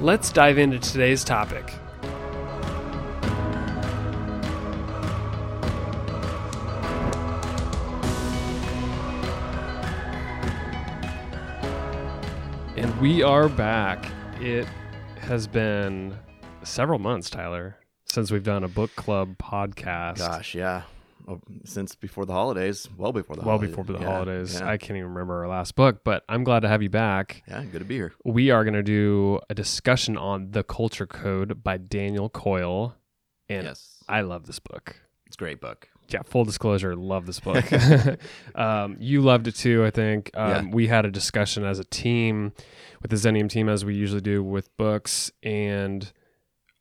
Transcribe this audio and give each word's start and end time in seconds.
Let's 0.00 0.30
dive 0.30 0.58
into 0.58 0.78
today's 0.78 1.24
topic. 1.24 1.72
And 12.76 13.00
we 13.00 13.24
are 13.24 13.48
back. 13.48 14.08
It 14.40 14.68
has 15.20 15.48
been 15.48 16.16
several 16.62 17.00
months, 17.00 17.28
Tyler, 17.28 17.76
since 18.04 18.30
we've 18.30 18.44
done 18.44 18.62
a 18.62 18.68
book 18.68 18.94
club 18.94 19.36
podcast. 19.38 20.18
Gosh, 20.18 20.54
yeah. 20.54 20.82
Since 21.64 21.94
before 21.94 22.24
the 22.26 22.32
holidays, 22.32 22.88
well 22.96 23.12
before 23.12 23.36
the 23.36 23.42
well 23.42 23.56
holidays. 23.58 23.70
before 23.76 23.84
the 23.84 23.98
Yeah, 24.00 24.10
holidays. 24.10 24.54
Yeah. 24.60 24.68
I 24.68 24.76
can't 24.78 24.92
even 24.98 25.10
remember 25.10 25.40
our 25.42 25.48
last 25.48 25.74
book, 25.74 26.02
but 26.04 26.24
I'm 26.28 26.44
glad 26.44 26.60
to 26.60 26.68
have 26.68 26.82
you 26.82 26.90
back. 26.90 27.42
yeah, 27.48 27.62
good 27.64 27.80
to 27.80 27.84
be 27.84 27.96
here. 27.96 28.12
We 28.24 28.50
are 28.50 28.64
going 28.64 28.74
to 28.74 28.82
do 28.82 29.40
a 29.50 29.54
discussion 29.54 30.16
on 30.16 30.50
The 30.52 30.62
Culture 30.64 31.06
Code 31.06 31.62
by 31.62 31.76
Daniel 31.76 32.28
Coyle. 32.28 32.94
And 33.48 33.64
yes, 33.66 34.02
I 34.08 34.20
love 34.22 34.46
this 34.46 34.58
book. 34.58 34.96
it's 35.26 35.36
a 35.36 35.38
great 35.38 35.60
book. 35.60 35.88
Yeah, 36.10 36.22
full 36.24 36.44
disclosure, 36.46 36.96
love 36.96 37.26
this 37.26 37.38
book. 37.40 37.64
um, 38.54 38.96
you 38.98 39.20
loved 39.20 39.46
it 39.46 39.54
too, 39.54 39.84
I 39.84 39.90
think. 39.90 40.30
Um, 40.34 40.48
Yeah. 40.50 40.62
We 40.74 40.86
had 40.86 41.04
a 41.04 41.10
discussion 41.10 41.64
as 41.64 41.78
a 41.78 41.84
team 41.84 42.52
with 43.02 43.10
the 43.10 43.16
Xenium 43.16 43.48
team, 43.50 43.68
as 43.68 43.84
we 43.84 43.94
usually 43.94 44.22
do 44.22 44.42
with 44.42 44.74
books. 44.78 45.30
And 45.42 46.10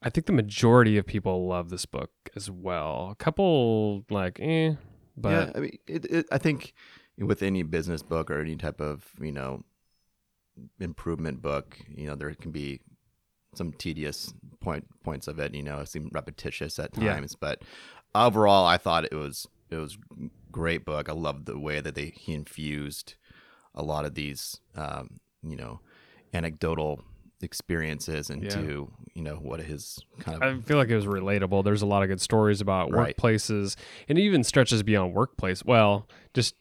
I 0.01 0.09
think 0.09 0.27
the 0.27 0.33
majority 0.33 0.97
of 0.97 1.05
people 1.05 1.47
love 1.47 1.69
this 1.69 1.85
book 1.85 2.11
as 2.35 2.51
well. 2.51 3.09
A 3.11 3.15
couple, 3.15 4.05
like, 4.09 4.39
eh, 4.39 4.73
but 5.15 5.29
yeah, 5.29 5.51
I 5.55 5.59
mean, 5.59 5.77
it, 5.87 6.05
it, 6.05 6.25
I 6.31 6.37
think 6.37 6.73
with 7.17 7.41
any 7.41 7.63
business 7.63 8.03
book 8.03 8.29
or 8.29 8.39
any 8.39 8.55
type 8.55 8.79
of 8.79 9.11
you 9.19 9.31
know 9.31 9.63
improvement 10.79 11.41
book, 11.41 11.79
you 11.95 12.07
know, 12.07 12.15
there 12.15 12.33
can 12.35 12.51
be 12.51 12.81
some 13.55 13.71
tedious 13.73 14.33
point 14.59 14.85
points 15.03 15.27
of 15.27 15.39
it. 15.39 15.55
You 15.55 15.63
know, 15.63 15.79
it 15.79 15.89
seemed 15.89 16.11
repetitious 16.13 16.77
at 16.79 16.95
Yeah. 16.97 17.13
times, 17.13 17.35
but 17.35 17.63
overall, 18.13 18.65
I 18.65 18.77
thought 18.77 19.05
it 19.05 19.13
was 19.15 19.47
it 19.69 19.77
was 19.77 19.97
great 20.51 20.85
book. 20.85 21.09
I 21.09 21.13
loved 21.13 21.45
the 21.45 21.59
way 21.59 21.81
that 21.81 21.95
they 21.95 22.13
he 22.15 22.33
infused 22.33 23.15
a 23.73 23.83
lot 23.83 24.05
of 24.05 24.13
these 24.15 24.59
um, 24.75 25.19
you 25.43 25.55
know 25.55 25.79
anecdotal 26.33 27.01
experiences 27.41 28.29
into 28.29 28.91
you 29.13 29.21
know 29.21 29.35
what 29.35 29.59
his 29.61 29.99
kind 30.19 30.41
of 30.41 30.43
I 30.43 30.61
feel 30.61 30.77
like 30.77 30.89
it 30.89 30.95
was 30.95 31.05
relatable. 31.05 31.63
There's 31.63 31.81
a 31.81 31.85
lot 31.85 32.01
of 32.03 32.09
good 32.09 32.21
stories 32.21 32.61
about 32.61 32.91
Right. 32.91 33.15
workplaces, 33.15 33.75
and 34.09 34.17
it 34.17 34.21
even 34.21 34.43
stretches 34.43 34.81
beyond 34.83 35.13
workplace. 35.13 35.63
Well, 35.63 36.07
just 36.33 36.55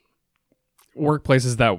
workplaces 0.96 1.58
that 1.58 1.78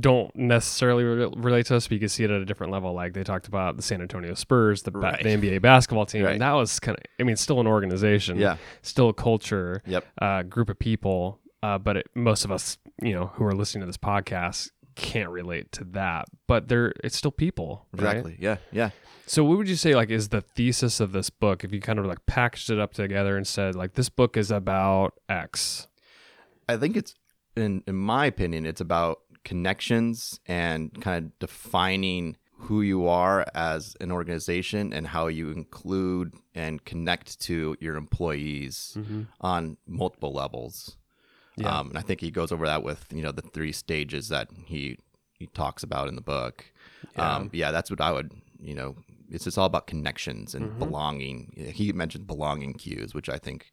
don't 0.00 0.34
necessarily 0.36 1.02
re- 1.02 1.32
relate 1.36 1.64
to 1.66 1.76
us, 1.76 1.86
but 1.88 1.92
you 1.94 1.98
can 2.00 2.10
see 2.10 2.24
it 2.24 2.30
at 2.30 2.42
a 2.42 2.44
different 2.44 2.72
level. 2.72 2.92
Like 2.92 3.14
they 3.14 3.24
talked 3.24 3.48
about 3.48 3.76
the 3.76 3.82
San 3.82 4.02
Antonio 4.02 4.34
Spurs, 4.34 4.82
the, 4.82 4.90
ba- 4.90 4.98
Right. 4.98 5.22
the 5.22 5.30
NBA 5.30 5.62
basketball 5.62 6.04
team, 6.04 6.24
Right. 6.24 6.32
and 6.32 6.42
that 6.42 6.52
was 6.52 6.78
kind 6.78 6.98
of, 6.98 7.04
I 7.18 7.22
mean, 7.22 7.36
still 7.36 7.58
an 7.60 7.66
organization, 7.66 8.38
yeah 8.38 8.56
still 8.82 9.08
a 9.08 9.14
culture, 9.14 9.82
yep 9.86 10.04
uh, 10.20 10.42
group 10.42 10.68
of 10.68 10.78
people. 10.78 11.40
Uh, 11.62 11.78
but 11.78 11.96
it, 11.96 12.06
most 12.14 12.44
of 12.44 12.52
us, 12.52 12.76
you 13.00 13.14
know, 13.14 13.28
who 13.36 13.44
are 13.44 13.54
listening 13.54 13.80
to 13.80 13.86
this 13.86 13.96
podcast 13.96 14.70
can't 14.94 15.30
relate 15.30 15.72
to 15.72 15.84
that. 15.84 16.26
But 16.46 16.68
they're 16.68 16.92
it's 17.02 17.16
still 17.16 17.30
people, 17.30 17.86
right? 17.92 18.16
exactly 18.16 18.36
yeah 18.38 18.56
yeah 18.72 18.90
So 19.26 19.44
what 19.44 19.58
would 19.58 19.68
you 19.68 19.76
say 19.76 19.94
like 19.94 20.10
is 20.10 20.28
the 20.28 20.40
thesis 20.40 21.00
of 21.00 21.12
this 21.12 21.30
book 21.30 21.64
if 21.64 21.72
you 21.72 21.80
kind 21.80 21.98
of 21.98 22.06
like 22.06 22.24
packaged 22.26 22.70
it 22.70 22.78
up 22.78 22.92
together 22.92 23.36
and 23.36 23.46
said 23.46 23.74
like 23.74 23.94
this 23.94 24.08
book 24.08 24.36
is 24.36 24.50
about 24.50 25.14
X? 25.28 25.88
I 26.68 26.76
think 26.76 26.96
it's 26.96 27.14
in 27.56 27.82
in 27.86 27.96
my 27.96 28.26
opinion, 28.26 28.66
it's 28.66 28.80
about 28.80 29.20
connections 29.44 30.40
and 30.46 31.00
kind 31.00 31.26
of 31.26 31.38
defining 31.38 32.36
who 32.56 32.80
you 32.82 33.06
are 33.08 33.44
as 33.54 33.96
an 34.00 34.10
organization 34.10 34.92
and 34.92 35.06
how 35.08 35.26
you 35.26 35.50
include 35.50 36.32
and 36.54 36.84
connect 36.84 37.38
to 37.40 37.76
your 37.78 37.96
employees 37.96 38.96
mm-hmm. 38.98 39.22
on 39.40 39.76
multiple 39.86 40.32
levels. 40.32 40.96
Yeah. 41.56 41.78
Um, 41.78 41.88
and 41.90 41.98
I 41.98 42.02
think 42.02 42.20
he 42.20 42.30
goes 42.30 42.50
over 42.52 42.66
that 42.66 42.82
with 42.82 43.06
you 43.12 43.22
know 43.22 43.32
the 43.32 43.42
three 43.42 43.72
stages 43.72 44.28
that 44.28 44.48
he 44.64 44.98
he 45.38 45.46
talks 45.48 45.82
about 45.82 46.08
in 46.08 46.14
the 46.16 46.20
book. 46.22 46.64
Yeah. 47.16 47.36
Um, 47.36 47.50
yeah, 47.52 47.70
that's 47.70 47.90
what 47.90 48.00
I 48.00 48.12
would 48.12 48.32
you 48.60 48.74
know. 48.74 48.96
It's 49.30 49.44
just 49.44 49.56
all 49.58 49.66
about 49.66 49.86
connections 49.86 50.54
and 50.54 50.66
Mm-hmm. 50.70 50.78
belonging. 50.78 51.72
He 51.74 51.92
mentioned 51.92 52.26
belonging 52.26 52.74
cues, 52.74 53.14
which 53.14 53.28
I 53.28 53.38
think 53.38 53.70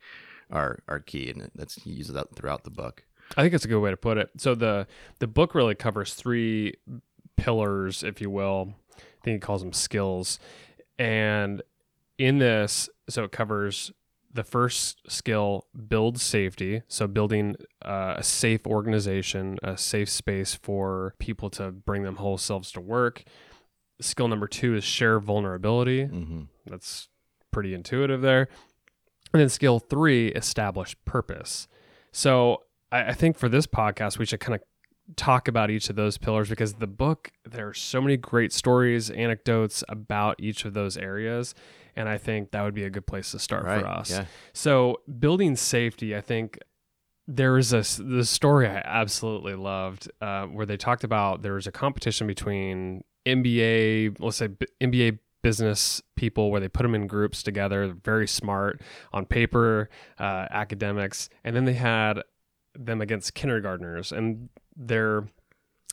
are 0.50 0.80
are 0.88 1.00
key, 1.00 1.30
and 1.30 1.50
that's 1.56 1.76
he 1.76 1.92
uses 1.92 2.14
that 2.14 2.36
throughout 2.36 2.64
the 2.64 2.70
book. 2.72 3.04
I 3.38 3.42
think 3.44 3.54
it's 3.54 3.66
a 3.66 3.68
good 3.68 3.80
way 3.80 3.92
to 3.92 3.98
put 3.98 4.18
it. 4.18 4.30
So 4.38 4.56
the 4.56 4.88
the 5.20 5.28
book 5.28 5.54
really 5.56 5.76
covers 5.76 6.14
three 6.14 6.76
pillars, 7.38 8.04
if 8.04 8.22
you 8.22 8.30
will. 8.30 8.74
I 8.98 9.24
think 9.24 9.36
he 9.36 9.40
calls 9.40 9.62
them 9.62 9.74
skills. 9.74 10.40
And 11.00 11.62
in 12.18 12.38
this, 12.38 12.90
so 13.10 13.24
it 13.24 13.32
covers 13.32 13.92
the 14.34 14.44
first 14.44 15.02
skill, 15.12 15.68
build 15.88 16.20
safety. 16.20 16.84
So 16.88 17.08
building 17.08 17.56
uh, 17.84 18.16
a 18.18 18.24
safe 18.24 18.66
organization, 18.66 19.58
a 19.64 19.78
safe 19.78 20.10
space 20.10 20.56
for 20.56 21.16
people 21.20 21.50
to 21.52 21.72
bring 21.72 22.04
them 22.04 22.18
whole 22.18 22.38
selves 22.38 22.72
to 22.74 22.82
work. 22.82 23.24
Skill 24.00 24.28
number 24.28 24.48
two 24.48 24.76
is 24.76 24.84
share 24.84 25.20
vulnerability. 25.20 26.06
Mm-hmm. 26.06 26.44
That's 26.66 27.10
pretty 27.52 27.74
intuitive 27.74 28.22
there. 28.22 28.48
And 29.34 29.42
then 29.42 29.50
skill 29.50 29.80
three, 29.80 30.30
establish 30.30 30.96
purpose. 31.06 31.68
So 32.12 32.64
I, 32.92 33.10
I 33.10 33.14
think 33.14 33.38
for 33.38 33.50
this 33.50 33.68
podcast, 33.68 34.18
we 34.18 34.26
should 34.26 34.40
kind 34.40 34.56
of 34.56 34.62
talk 35.16 35.48
about 35.48 35.70
each 35.70 35.90
of 35.90 35.96
those 35.96 36.18
pillars 36.18 36.50
because 36.50 36.76
the 36.76 36.88
book, 36.88 37.32
there 37.50 37.68
are 37.68 37.74
so 37.74 38.02
many 38.02 38.18
great 38.18 38.54
stories, 38.54 39.10
anecdotes 39.10 39.84
about 39.90 40.36
each 40.40 40.66
of 40.66 40.74
those 40.74 40.98
areas. 40.98 41.54
And 41.96 42.08
I 42.10 42.18
think 42.18 42.52
that 42.52 42.62
would 42.64 42.74
be 42.74 42.84
a 42.84 42.90
good 42.90 43.06
place 43.06 43.32
to 43.32 43.40
start 43.40 43.66
Right. 43.66 43.82
for 43.82 43.88
us. 43.88 44.10
Yeah. 44.12 44.26
So 44.54 45.02
building 45.20 45.56
safety, 45.56 46.16
I 46.16 46.22
think 46.22 46.58
there 47.28 47.54
was 47.54 47.72
a 47.74 47.84
the 48.04 48.26
story 48.26 48.68
I 48.68 48.82
absolutely 48.84 49.56
loved 49.56 50.12
uh, 50.22 50.46
where 50.48 50.66
they 50.66 50.78
talked 50.78 51.04
about 51.04 51.42
there 51.44 51.54
was 51.54 51.68
a 51.68 51.72
competition 51.72 52.28
between 52.28 53.04
MBA, 53.26 54.18
let's 54.20 54.38
say 54.38 54.48
b- 54.48 54.66
MBA 54.82 55.20
business 55.44 56.02
people 56.16 56.52
where 56.52 56.60
they 56.60 56.68
put 56.68 56.84
them 56.84 56.94
in 56.96 57.08
groups 57.08 57.42
together, 57.44 57.96
very 58.04 58.28
smart 58.28 58.82
on 59.14 59.26
paper, 59.26 59.90
uh, 60.20 60.48
academics, 60.52 61.30
and 61.44 61.56
then 61.56 61.66
they 61.66 61.74
had 61.74 62.22
them 62.76 63.02
against 63.02 63.34
kindergartners, 63.34 64.12
and 64.12 64.50
their 64.76 65.28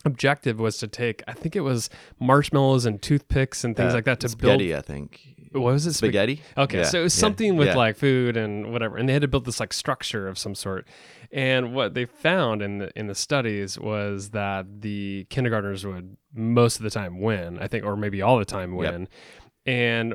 objective 0.04 0.58
was 0.60 0.78
to 0.78 0.86
take 0.86 1.22
I 1.26 1.32
think 1.32 1.56
it 1.56 1.60
was 1.60 1.90
marshmallows 2.20 2.86
and 2.86 3.02
toothpicks 3.02 3.64
and 3.64 3.76
things 3.76 3.92
Uh, 3.92 3.96
like 3.96 4.04
that 4.04 4.20
to 4.20 4.36
build. 4.36 4.62
I 4.62 4.80
think. 4.80 5.34
What 5.52 5.60
was 5.72 5.86
it? 5.86 5.92
Spaghetti. 5.94 6.42
Okay, 6.56 6.78
Yeah, 6.78 6.84
so 6.84 7.00
it 7.00 7.02
was 7.04 7.16
yeah, 7.16 7.20
something 7.20 7.56
with 7.56 7.68
yeah. 7.68 7.76
like 7.76 7.96
food 7.96 8.36
and 8.36 8.72
whatever, 8.72 8.96
and 8.96 9.08
they 9.08 9.12
had 9.12 9.22
to 9.22 9.28
build 9.28 9.44
this 9.44 9.60
like 9.60 9.72
structure 9.72 10.28
of 10.28 10.38
some 10.38 10.54
sort. 10.54 10.86
And 11.30 11.74
what 11.74 11.94
they 11.94 12.04
found 12.06 12.62
in 12.62 12.78
the 12.78 12.90
in 12.98 13.06
the 13.06 13.14
studies 13.14 13.78
was 13.78 14.30
that 14.30 14.80
the 14.80 15.26
kindergartners 15.30 15.84
would 15.86 16.16
most 16.34 16.76
of 16.76 16.82
the 16.84 16.90
time 16.90 17.20
win, 17.20 17.58
I 17.58 17.68
think, 17.68 17.84
or 17.84 17.96
maybe 17.96 18.22
all 18.22 18.38
the 18.38 18.44
time 18.44 18.72
Yep. 18.72 18.78
win. 18.92 19.08
And 19.66 20.14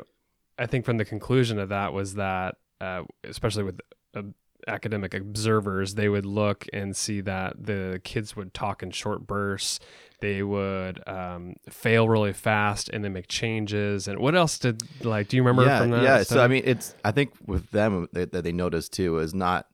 I 0.58 0.66
think 0.66 0.86
from 0.86 0.98
the 0.98 1.06
conclusion 1.06 1.60
of 1.60 1.70
that 1.70 1.94
was 1.94 2.16
that, 2.16 2.56
uh, 2.82 3.04
especially 3.24 3.64
with 3.64 3.80
uh, 4.16 4.22
academic 4.68 5.14
observers, 5.14 5.96
they 5.96 6.10
would 6.10 6.26
look 6.26 6.66
and 6.74 6.96
see 6.96 7.22
that 7.22 7.66
the 7.66 8.02
kids 8.04 8.36
would 8.36 8.54
talk 8.54 8.84
in 8.84 8.92
short 8.92 9.26
bursts. 9.28 9.80
They 10.20 10.42
would 10.42 11.06
um, 11.08 11.56
fail 11.70 12.08
really 12.08 12.34
fast 12.34 12.90
and 12.90 13.04
then 13.04 13.14
make 13.14 13.28
changes. 13.28 14.08
And 14.08 14.20
what 14.20 14.36
else 14.36 14.58
did 14.58 14.82
like? 15.04 15.28
Do 15.28 15.36
you 15.36 15.44
remember 15.44 15.66
yeah, 15.66 15.80
from 15.80 15.92
that? 15.92 16.04
Yeah. 16.04 16.24
So? 16.24 16.42
I 16.42 16.48
mean, 16.48 16.64
it's 16.66 16.96
I 17.04 17.12
think 17.12 17.34
with 17.46 17.72
them 17.72 18.08
that, 18.14 18.32
that 18.32 18.44
they 18.44 18.54
noticed 18.54 18.94
too 18.94 19.18
is 19.18 19.34
not 19.34 19.68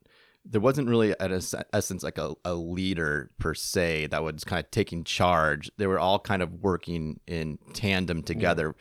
there 0.44 0.60
wasn't 0.60 0.88
really 0.88 1.14
an 1.20 1.40
essence 1.72 2.02
like 2.02 2.18
a, 2.18 2.34
a 2.44 2.54
leader 2.54 3.30
per 3.38 3.54
se 3.54 4.08
that 4.08 4.22
was 4.22 4.42
kind 4.44 4.64
of 4.64 4.70
taking 4.70 5.04
charge. 5.04 5.70
They 5.76 5.86
were 5.86 5.98
all 5.98 6.18
kind 6.18 6.42
of 6.42 6.62
working 6.62 7.20
in 7.26 7.58
tandem 7.74 8.22
together. 8.22 8.74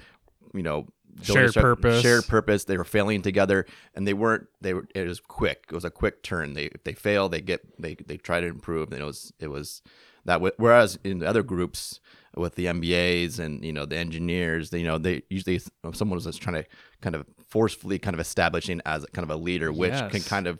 You 0.54 0.64
know, 0.64 0.88
Shared 1.22 1.52
stru- 1.52 1.62
purpose. 1.62 2.02
Shared 2.02 2.28
purpose. 2.28 2.64
They 2.66 2.78
were 2.78 2.84
failing 2.84 3.22
together, 3.22 3.66
and 3.94 4.08
they 4.08 4.14
weren't. 4.14 4.48
They 4.62 4.74
were. 4.74 4.88
It 4.96 5.08
was 5.08 5.20
quick. 5.20 5.66
It 5.70 5.76
was 5.76 5.86
a 5.86 5.92
quick 5.92 6.24
turn. 6.24 6.54
They 6.54 6.66
if 6.66 6.84
they 6.84 6.94
fail, 6.94 7.30
they 7.30 7.42
get 7.42 7.62
they 7.82 7.96
they 7.96 8.18
try 8.18 8.40
to 8.40 8.48
improve. 8.48 8.92
And 8.92 9.02
it 9.02 9.06
was 9.06 9.34
it 9.40 9.48
was 9.48 9.82
that. 10.26 10.42
Whereas 10.58 10.98
in 11.04 11.20
the 11.20 11.28
other 11.28 11.44
groups, 11.44 12.00
with 12.36 12.56
the 12.56 12.66
MBAs 12.66 13.40
and 13.40 13.64
you 13.64 13.74
know 13.74 13.86
the 13.86 13.98
engineers. 13.98 14.70
They, 14.70 14.80
you 14.80 14.88
know, 14.88 14.98
they 14.98 15.24
usually 15.30 15.60
someone 15.94 16.16
was 16.16 16.26
just 16.26 16.42
trying 16.42 16.64
to 16.64 16.70
kind 17.02 17.16
of 17.16 17.26
forcefully 17.48 18.00
kind 18.00 18.14
of 18.14 18.20
establishing 18.20 18.82
as 18.86 19.06
kind 19.14 19.24
of 19.24 19.30
a 19.30 19.36
leader, 19.36 19.72
which 19.72 19.94
can 20.10 20.22
kind 20.22 20.48
of 20.48 20.60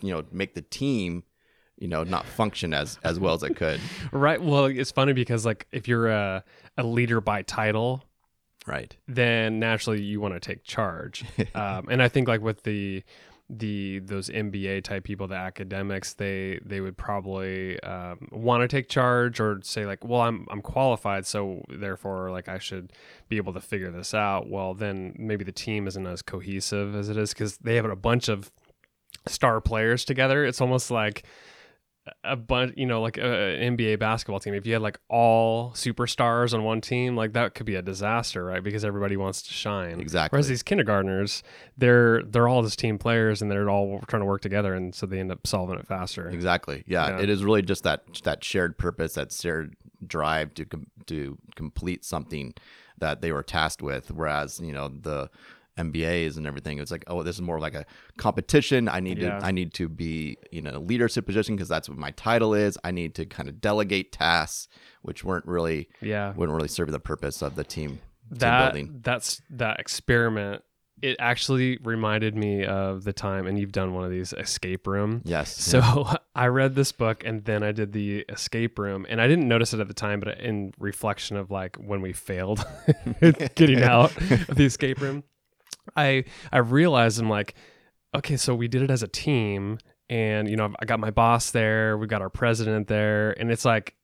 you 0.00 0.12
know 0.12 0.24
make 0.32 0.54
the 0.54 0.62
team 0.62 1.24
you 1.78 1.88
know 1.88 2.04
not 2.04 2.24
function 2.26 2.72
as 2.74 2.98
as 3.02 3.18
well 3.18 3.34
as 3.34 3.42
it 3.42 3.56
could. 3.56 3.80
Right. 4.12 4.40
Well, 4.40 4.66
it's 4.66 4.90
funny 4.90 5.12
because 5.12 5.44
like 5.44 5.66
if 5.72 5.88
you're 5.88 6.08
a, 6.08 6.44
a 6.76 6.82
leader 6.82 7.20
by 7.20 7.42
title, 7.42 8.04
right. 8.66 8.96
then 9.06 9.58
naturally 9.58 10.02
you 10.02 10.20
want 10.20 10.34
to 10.34 10.40
take 10.40 10.64
charge. 10.64 11.24
um, 11.54 11.88
and 11.90 12.02
I 12.02 12.08
think 12.08 12.28
like 12.28 12.40
with 12.40 12.62
the 12.62 13.02
the 13.50 13.98
those 13.98 14.30
MBA 14.30 14.84
type 14.84 15.02
people, 15.04 15.26
the 15.26 15.34
academics, 15.34 16.14
they 16.14 16.60
they 16.64 16.80
would 16.80 16.96
probably 16.96 17.80
um, 17.80 18.28
want 18.30 18.62
to 18.62 18.68
take 18.68 18.88
charge 18.88 19.40
or 19.40 19.60
say 19.62 19.86
like, 19.86 20.04
well, 20.04 20.20
I'm 20.20 20.46
I'm 20.50 20.62
qualified, 20.62 21.26
so 21.26 21.64
therefore 21.68 22.30
like 22.30 22.48
I 22.48 22.58
should 22.58 22.92
be 23.28 23.36
able 23.36 23.52
to 23.54 23.60
figure 23.60 23.90
this 23.90 24.14
out. 24.14 24.48
Well, 24.48 24.74
then 24.74 25.14
maybe 25.18 25.44
the 25.44 25.52
team 25.52 25.88
isn't 25.88 26.06
as 26.06 26.22
cohesive 26.22 26.94
as 26.94 27.08
it 27.08 27.16
is 27.16 27.30
because 27.30 27.58
they 27.58 27.74
have 27.74 27.84
a 27.84 27.96
bunch 27.96 28.28
of 28.28 28.52
star 29.26 29.60
players 29.60 30.04
together. 30.04 30.44
It's 30.44 30.60
almost 30.60 30.90
like 30.90 31.24
a 32.24 32.36
bunch, 32.36 32.74
you 32.76 32.86
know, 32.86 33.00
like 33.00 33.16
an 33.16 33.24
NBA 33.24 33.98
basketball 33.98 34.40
team. 34.40 34.54
If 34.54 34.66
you 34.66 34.72
had 34.74 34.82
like 34.82 34.98
all 35.08 35.70
superstars 35.72 36.52
on 36.54 36.64
one 36.64 36.80
team, 36.80 37.16
like 37.16 37.32
that 37.34 37.54
could 37.54 37.66
be 37.66 37.74
a 37.74 37.82
disaster, 37.82 38.44
right? 38.44 38.62
Because 38.62 38.84
everybody 38.84 39.16
wants 39.16 39.42
to 39.42 39.52
shine. 39.52 40.00
Exactly. 40.00 40.36
Whereas 40.36 40.48
these 40.48 40.62
kindergartners, 40.62 41.42
they're 41.78 42.22
they're 42.22 42.48
all 42.48 42.62
just 42.62 42.78
team 42.78 42.98
players, 42.98 43.42
and 43.42 43.50
they're 43.50 43.68
all 43.70 44.00
trying 44.08 44.22
to 44.22 44.26
work 44.26 44.42
together, 44.42 44.74
and 44.74 44.94
so 44.94 45.06
they 45.06 45.18
end 45.20 45.32
up 45.32 45.46
solving 45.46 45.78
it 45.78 45.86
faster. 45.86 46.28
Exactly. 46.28 46.84
Yeah, 46.86 47.08
Yeah. 47.16 47.20
it 47.22 47.30
is 47.30 47.44
really 47.44 47.62
just 47.62 47.82
that 47.84 48.02
that 48.24 48.42
shared 48.44 48.78
purpose, 48.78 49.14
that 49.14 49.32
shared 49.32 49.76
drive 50.06 50.54
to 50.54 50.64
com- 50.64 50.86
to 51.06 51.38
complete 51.56 52.04
something 52.04 52.54
that 52.98 53.20
they 53.22 53.32
were 53.32 53.42
tasked 53.42 53.82
with. 53.82 54.10
Whereas 54.10 54.60
you 54.60 54.72
know 54.72 54.88
the 54.88 55.30
MBAs 55.78 56.36
and 56.36 56.46
everything, 56.46 56.78
it's 56.78 56.90
like, 56.90 57.04
oh, 57.06 57.22
this 57.22 57.36
is 57.36 57.42
more 57.42 57.58
like 57.60 57.74
a 57.74 57.84
competition. 58.16 58.88
I 58.88 59.00
need 59.00 59.18
Yeah. 59.18 59.38
to 59.38 59.44
I 59.46 59.50
need 59.50 59.72
to 59.74 59.88
be 59.88 60.36
in 60.52 60.66
a 60.66 60.78
leadership 60.78 61.26
position 61.26 61.56
because 61.56 61.68
that's 61.68 61.88
what 61.88 61.98
my 61.98 62.10
title 62.12 62.54
is. 62.54 62.78
I 62.84 62.90
need 62.90 63.14
to 63.16 63.26
kind 63.26 63.48
of 63.48 63.60
delegate 63.60 64.12
tasks, 64.12 64.68
which 65.02 65.24
weren't 65.24 65.46
really 65.46 65.88
Yeah, 66.00 66.32
wouldn't 66.34 66.54
really 66.56 66.68
serve 66.68 66.90
the 66.92 67.00
purpose 67.00 67.42
of 67.42 67.54
the 67.56 67.64
team. 67.64 67.90
team 67.90 68.00
that 68.38 68.72
building. 68.72 69.00
that's 69.02 69.40
that 69.50 69.80
experiment. 69.80 70.62
It 71.02 71.16
actually 71.18 71.78
reminded 71.82 72.36
me 72.36 72.62
of 72.66 73.04
the 73.04 73.14
time, 73.14 73.46
and 73.46 73.58
you've 73.58 73.72
done 73.72 73.94
one 73.94 74.04
of 74.04 74.10
these 74.10 74.34
escape 74.34 74.86
room. 74.86 75.22
Yes. 75.24 75.56
So 75.56 76.06
I 76.34 76.48
read 76.48 76.74
this 76.74 76.92
book 76.92 77.24
and 77.24 77.42
then 77.46 77.62
I 77.62 77.72
did 77.72 77.92
the 77.94 78.18
escape 78.28 78.78
room 78.78 79.06
and 79.08 79.18
I 79.18 79.26
didn't 79.26 79.48
notice 79.48 79.72
it 79.72 79.80
at 79.80 79.88
the 79.88 79.94
time, 79.94 80.20
but 80.20 80.38
in 80.38 80.72
reflection 80.78 81.38
of 81.38 81.50
like 81.50 81.76
when 81.76 82.02
we 82.02 82.12
failed 82.12 82.62
getting 83.54 83.82
out 83.82 84.14
of 84.30 84.46
the 84.56 84.64
escape 84.66 85.00
room, 85.00 85.24
I 85.96 86.24
I 86.52 86.58
realized 86.58 87.20
I'm 87.20 87.28
like, 87.30 87.54
okay, 88.14 88.36
so 88.36 88.54
we 88.54 88.68
did 88.68 88.82
it 88.82 88.90
as 88.90 89.02
a 89.02 89.08
team 89.08 89.78
and 90.08 90.48
you 90.48 90.56
know 90.56 90.74
I 90.80 90.84
got 90.84 91.00
my 91.00 91.10
boss 91.10 91.50
there, 91.52 91.96
we 91.96 92.06
got 92.06 92.22
our 92.22 92.30
president 92.30 92.88
there, 92.88 93.32
and 93.38 93.50
it's 93.50 93.64
like, 93.64 93.94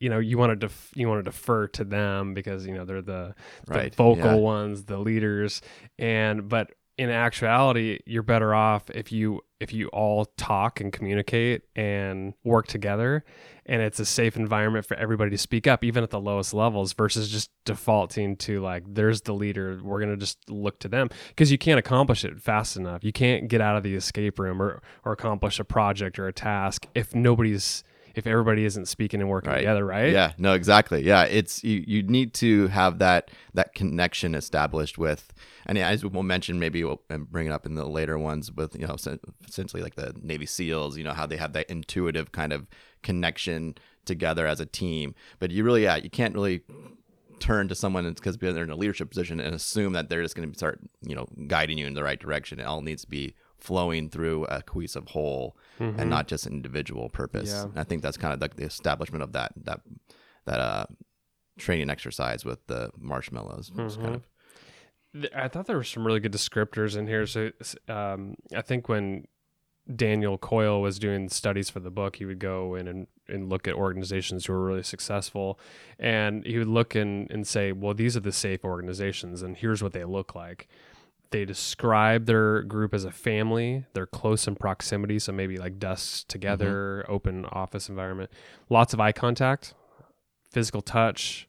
you 0.00 0.08
know, 0.10 0.18
you 0.18 0.36
want 0.38 0.50
to 0.50 0.56
def- 0.56 0.92
you 0.94 1.08
want 1.08 1.20
to 1.24 1.30
defer 1.30 1.68
to 1.68 1.84
them 1.84 2.34
because 2.34 2.66
you 2.66 2.74
know 2.74 2.84
they're 2.84 3.02
the, 3.02 3.34
the 3.66 3.72
Right, 3.72 3.94
vocal 3.94 4.24
yeah. 4.24 4.34
ones, 4.34 4.84
the 4.84 4.98
leaders, 4.98 5.60
and 5.98 6.48
but 6.48 6.72
in 6.98 7.10
actuality, 7.10 8.00
you're 8.06 8.24
better 8.24 8.54
off 8.54 8.90
if 8.90 9.12
you 9.12 9.40
if 9.60 9.72
you 9.72 9.88
all 9.88 10.26
talk 10.36 10.80
and 10.80 10.92
communicate 10.92 11.62
and 11.74 12.34
work 12.44 12.66
together, 12.66 13.24
and 13.66 13.82
it's 13.82 13.98
a 13.98 14.04
safe 14.04 14.36
environment 14.36 14.84
for 14.86 14.96
everybody 14.96 15.30
to 15.30 15.38
speak 15.38 15.66
up, 15.66 15.82
even 15.84 16.02
at 16.04 16.10
the 16.10 16.20
lowest 16.20 16.54
levels, 16.54 16.92
versus 16.92 17.28
just 17.28 17.50
defaulting 17.64 18.36
to 18.36 18.60
like, 18.60 18.82
there's 18.86 19.22
the 19.22 19.32
leader, 19.32 19.80
we're 19.82 20.00
gonna 20.00 20.16
just 20.16 20.38
look 20.50 20.80
to 20.80 20.88
them 20.88 21.08
because 21.28 21.52
you 21.52 21.58
can't 21.58 21.78
accomplish 21.78 22.24
it 22.24 22.40
fast 22.40 22.76
enough. 22.76 23.04
You 23.04 23.12
can't 23.12 23.48
get 23.48 23.60
out 23.60 23.76
of 23.76 23.84
the 23.84 23.94
escape 23.94 24.38
room 24.38 24.60
or 24.60 24.82
or 25.04 25.12
accomplish 25.12 25.60
a 25.60 25.64
project 25.64 26.18
or 26.18 26.26
a 26.26 26.32
task 26.32 26.88
if 26.94 27.14
nobody's 27.14 27.84
if 28.18 28.26
everybody 28.26 28.64
isn't 28.64 28.86
speaking 28.86 29.20
and 29.20 29.30
working 29.30 29.50
Right. 29.50 29.58
together, 29.58 29.84
right? 29.84 30.12
Yeah, 30.12 30.32
no, 30.38 30.52
exactly. 30.52 31.02
Yeah, 31.02 31.24
it's 31.24 31.64
you. 31.64 31.82
You 31.86 32.02
need 32.02 32.34
to 32.34 32.66
have 32.68 32.98
that 32.98 33.30
that 33.54 33.74
connection 33.74 34.34
established 34.34 34.98
with, 34.98 35.32
and 35.66 35.78
yeah, 35.78 35.88
as 35.88 36.04
we'll 36.04 36.22
mention, 36.22 36.58
maybe 36.58 36.84
we'll 36.84 37.00
and 37.08 37.30
bring 37.30 37.46
it 37.46 37.52
up 37.52 37.64
in 37.64 37.74
the 37.74 37.86
later 37.86 38.18
ones 38.18 38.52
with 38.52 38.74
you 38.78 38.86
know 38.86 38.96
essentially 39.46 39.82
like 39.82 39.94
the 39.94 40.14
Navy 40.22 40.46
SEALs. 40.46 40.98
You 40.98 41.04
know 41.04 41.12
how 41.14 41.26
they 41.26 41.36
have 41.38 41.52
that 41.54 41.70
intuitive 41.70 42.32
kind 42.32 42.52
of 42.52 42.66
connection 43.02 43.76
together 44.04 44.46
as 44.46 44.60
a 44.60 44.66
team. 44.66 45.14
But 45.38 45.50
you 45.50 45.64
really, 45.64 45.84
yeah, 45.84 45.96
you 45.96 46.10
can't 46.10 46.34
really 46.34 46.62
turn 47.40 47.68
to 47.68 47.74
someone 47.74 48.12
because 48.12 48.36
they're 48.36 48.64
in 48.64 48.70
a 48.70 48.74
leadership 48.76 49.08
position 49.10 49.38
and 49.38 49.54
assume 49.54 49.92
that 49.92 50.08
they're 50.08 50.22
just 50.22 50.34
going 50.34 50.50
to 50.50 50.56
start 50.58 50.80
you 51.02 51.14
know 51.14 51.26
guiding 51.46 51.78
you 51.78 51.86
in 51.86 51.94
the 51.94 52.02
right 52.02 52.18
direction. 52.18 52.58
It 52.60 52.64
all 52.64 52.80
needs 52.82 53.02
to 53.02 53.08
be 53.08 53.34
flowing 53.58 54.08
through 54.08 54.44
a 54.44 54.62
cohesive 54.62 55.08
whole 55.08 55.56
and 55.78 56.08
not 56.08 56.28
just 56.28 56.46
an 56.46 56.52
individual 56.52 57.08
purpose. 57.08 57.50
Yeah. 57.50 57.66
I 57.80 57.84
think 57.84 58.02
that's 58.02 58.16
kind 58.16 58.32
of 58.34 58.40
like 58.40 58.56
the 58.56 58.64
establishment 58.64 59.22
of 59.22 59.32
that 59.32 59.52
that 59.64 59.80
that 60.44 60.60
uh 60.60 60.86
training 61.58 61.90
exercise 61.90 62.44
with 62.44 62.66
the 62.68 62.90
marshmallows. 62.96 63.72
It's 63.76 63.96
kind 63.96 64.14
of 64.14 64.22
I 65.34 65.48
thought 65.48 65.66
there 65.66 65.76
were 65.76 65.84
some 65.84 66.06
really 66.06 66.20
good 66.20 66.32
descriptors 66.32 66.96
in 66.96 67.06
here. 67.06 67.26
So 67.26 67.50
um, 67.88 68.36
I 68.54 68.62
think 68.62 68.88
when 68.88 69.26
Daniel 69.94 70.36
Coyle 70.36 70.82
was 70.82 70.98
doing 70.98 71.28
studies 71.28 71.70
for 71.70 71.80
the 71.80 71.90
book, 71.90 72.16
he 72.16 72.26
would 72.26 72.38
go 72.38 72.74
in 72.74 72.86
and, 72.86 73.06
and 73.26 73.48
look 73.48 73.66
at 73.66 73.74
organizations 73.74 74.46
who 74.46 74.52
were 74.52 74.64
really 74.64 74.82
successful. 74.82 75.58
And 75.98 76.44
he 76.44 76.58
would 76.58 76.68
look 76.68 76.94
and, 76.94 77.30
and 77.30 77.46
say, 77.46 77.72
well, 77.72 77.94
these 77.94 78.16
are 78.16 78.20
the 78.20 78.32
safe 78.32 78.64
organizations, 78.64 79.42
and 79.42 79.56
here's 79.56 79.82
what 79.82 79.92
they 79.92 80.04
look 80.04 80.34
like. 80.34 80.68
They 81.30 81.44
describe 81.44 82.24
their 82.24 82.62
group 82.62 82.94
as 82.94 83.04
a 83.04 83.10
family. 83.10 83.84
They're 83.92 84.06
close 84.06 84.46
in 84.46 84.56
proximity, 84.56 85.18
so 85.18 85.32
maybe 85.32 85.58
like 85.58 85.78
desks 85.78 86.24
together, 86.24 87.02
mm-hmm. 87.04 87.12
open 87.12 87.44
office 87.46 87.88
environment, 87.88 88.30
lots 88.70 88.94
of 88.94 89.00
eye 89.00 89.12
contact, 89.12 89.74
physical 90.50 90.80
touch, 90.80 91.46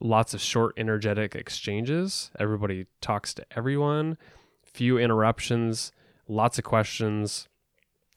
lots 0.00 0.34
of 0.34 0.40
short 0.40 0.74
energetic 0.76 1.36
exchanges. 1.36 2.32
Everybody 2.38 2.86
talks 3.00 3.32
to 3.34 3.46
everyone, 3.56 4.18
few 4.64 4.98
interruptions, 4.98 5.92
lots 6.26 6.58
of 6.58 6.64
questions, 6.64 7.48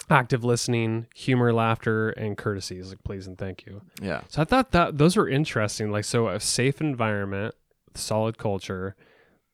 active 0.10 0.44
listening, 0.44 1.08
humor, 1.14 1.54
laughter, 1.54 2.10
and 2.12 2.38
courtesies 2.38 2.90
like 2.90 3.04
please 3.04 3.28
and 3.28 3.38
thank 3.38 3.66
you. 3.66 3.82
yeah. 4.02 4.22
So 4.30 4.42
I 4.42 4.46
thought 4.46 4.72
that 4.72 4.98
those 4.98 5.16
were 5.16 5.30
interesting. 5.30 5.92
Like 5.92 6.06
so 6.06 6.28
a 6.30 6.40
safe 6.40 6.82
environment, 6.82 7.56
solid 7.94 8.38
culture, 8.38 8.96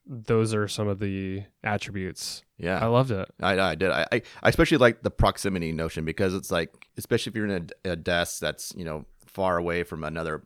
those 0.05 0.53
are 0.53 0.67
some 0.67 0.88
of 0.88 1.00
the 1.00 1.43
attributes. 1.63 2.43
Yeah. 2.57 2.79
I 2.79 2.88
loved 2.88 3.12
it. 3.12 3.29
I, 3.41 3.60
I 3.60 3.75
did. 3.75 3.89
I, 3.89 4.05
I 4.12 4.22
I 4.41 4.50
especially 4.50 4.77
like 4.77 5.01
the 5.01 5.12
proximity 5.12 5.72
notion 5.72 6.05
because 6.05 6.33
it's 6.33 6.51
like, 6.51 6.88
especially 6.98 7.31
if 7.31 7.36
you're 7.36 7.48
in 7.48 7.69
a, 7.86 7.91
a 7.91 7.95
desk 7.95 8.39
that's 8.39 8.74
you 8.75 8.86
know 8.86 9.05
far 9.25 9.57
away 9.57 9.83
from 9.83 10.03
another 10.03 10.43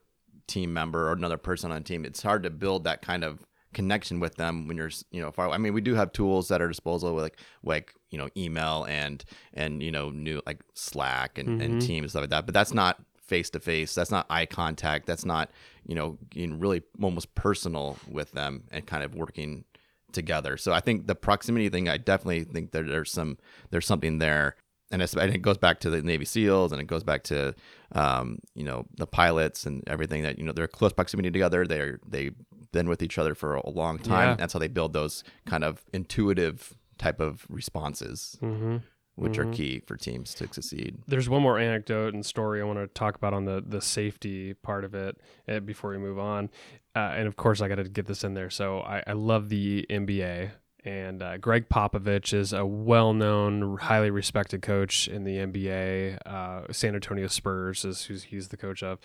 team 0.48 0.74
member 0.74 1.10
or 1.10 1.14
another 1.14 1.38
person 1.38 1.72
on 1.72 1.78
a 1.78 1.82
team, 1.82 2.06
it's 2.06 2.22
hard 2.22 2.44
to 2.44 2.50
build 2.50 2.84
that 2.84 3.02
kind 3.02 3.24
of 3.24 3.46
connection 3.74 4.20
with 4.20 4.36
them 4.36 4.68
when 4.68 4.78
you're 4.78 4.92
you 5.12 5.22
know 5.22 5.32
far. 5.32 5.50
I 5.50 5.58
mean, 5.58 5.74
we 5.74 5.82
do 5.82 5.96
have 5.96 6.12
tools 6.12 6.52
at 6.52 6.62
our 6.62 6.68
disposal 6.68 7.14
with 7.16 7.24
like 7.24 7.40
like 7.64 7.94
you 8.12 8.18
know 8.18 8.30
email 8.38 8.86
and 8.88 9.24
and 9.54 9.82
you 9.82 9.92
know 9.92 10.10
new 10.10 10.42
like 10.46 10.62
Slack 10.74 11.38
and, 11.38 11.62
and 11.62 11.74
mm-hmm. 11.74 11.80
Teams 11.80 12.12
stuff 12.12 12.22
like 12.22 12.30
that, 12.30 12.46
but 12.46 12.54
that's 12.54 12.74
not 12.74 13.02
face 13.28 13.50
to 13.52 13.60
face. 13.60 13.94
That's 13.94 14.12
not 14.12 14.26
eye 14.30 14.46
contact. 14.46 15.06
That's 15.06 15.26
not 15.26 15.52
you 15.88 15.96
know 15.96 16.18
getting 16.30 16.60
really 16.60 16.84
almost 17.02 17.34
personal 17.34 17.98
with 18.10 18.32
them 18.34 18.64
and 18.72 18.86
kind 18.86 19.04
of 19.04 19.16
working 19.16 19.66
together. 20.12 20.58
So 20.58 20.74
I 20.74 20.80
think 20.80 21.08
the 21.08 21.16
proximity 21.16 21.70
thing, 21.70 21.90
I 21.90 21.98
definitely 21.98 22.44
think 22.44 22.72
that 22.72 22.88
there's 22.88 23.12
some 23.12 23.38
there's 23.72 23.86
something 23.86 24.20
there, 24.20 24.56
and, 24.92 25.02
it's, 25.02 25.14
and 25.14 25.34
it 25.34 25.42
goes 25.42 25.58
back 25.58 25.80
to 25.82 25.90
the 25.90 26.02
Navy 26.02 26.26
SEALs, 26.26 26.72
and 26.72 26.82
it 26.82 26.88
goes 26.88 27.04
back 27.04 27.24
to 27.24 27.56
um, 27.94 28.40
you 28.54 28.64
know 28.64 28.86
the 28.96 29.08
pilots 29.08 29.66
and 29.66 29.84
everything 29.88 30.24
that 30.24 30.38
you 30.38 30.46
know 30.46 30.52
they're 30.52 30.68
close 30.68 30.94
proximity 30.94 31.32
together. 31.32 31.66
They're 31.66 32.00
they've 32.08 32.36
been 32.72 32.90
with 32.90 33.02
each 33.02 33.18
other 33.18 33.34
for 33.34 33.56
a 33.56 33.70
long 33.70 33.98
time. 34.00 34.30
Yeah. 34.30 34.36
That's 34.36 34.54
how 34.54 34.60
they 34.60 34.68
build 34.68 34.94
those 34.94 35.24
kind 35.46 35.64
of 35.64 35.84
intuitive 35.94 36.76
type 36.98 37.20
of 37.20 37.46
responses, 37.50 38.38
Mm-hmm. 38.42 38.78
Which 39.18 39.40
are 39.40 39.46
key 39.46 39.82
for 39.86 39.98
teams 39.98 40.36
to 40.36 40.48
succeed. 40.54 41.00
There's 41.08 41.28
one 41.28 41.42
more 41.42 41.58
anecdote 41.58 42.14
and 42.14 42.24
story 42.24 42.62
I 42.62 42.66
want 42.66 42.78
to 42.78 42.88
talk 42.88 43.16
about 43.16 43.34
on 43.34 43.46
the 43.46 43.64
the 43.66 43.82
safety 43.82 44.54
part 44.54 44.86
of 44.86 44.94
it 44.94 45.18
uh, 45.50 45.60
before 45.60 45.90
we 45.90 45.98
move 45.98 46.20
on. 46.20 46.50
Uh, 46.96 47.14
and 47.16 47.28
of 47.28 47.36
course, 47.36 47.60
I 47.60 47.68
got 47.68 47.76
to 47.76 47.84
get 47.86 48.06
this 48.06 48.24
in 48.24 48.36
there. 48.36 48.52
So 48.52 48.80
I, 48.82 49.04
I 49.08 49.14
love 49.14 49.50
the 49.50 49.86
NBA. 49.90 50.52
And 50.88 51.22
uh, 51.22 51.36
Gregg 51.36 51.68
Popovich 51.68 52.34
is 52.34 52.54
a 52.54 52.66
well-known, 52.66 53.78
highly 53.78 54.10
respected 54.10 54.62
coach 54.62 55.10
in 55.10 55.26
the 55.26 55.36
NBA. 55.36 56.20
Uh, 56.26 56.72
San 56.72 56.96
Antonio 56.96 57.28
Spurs 57.28 57.84
is 57.84 58.06
who 58.06 58.14
he's 58.14 58.48
the 58.48 58.56
coach 58.56 58.82
of, 58.82 58.98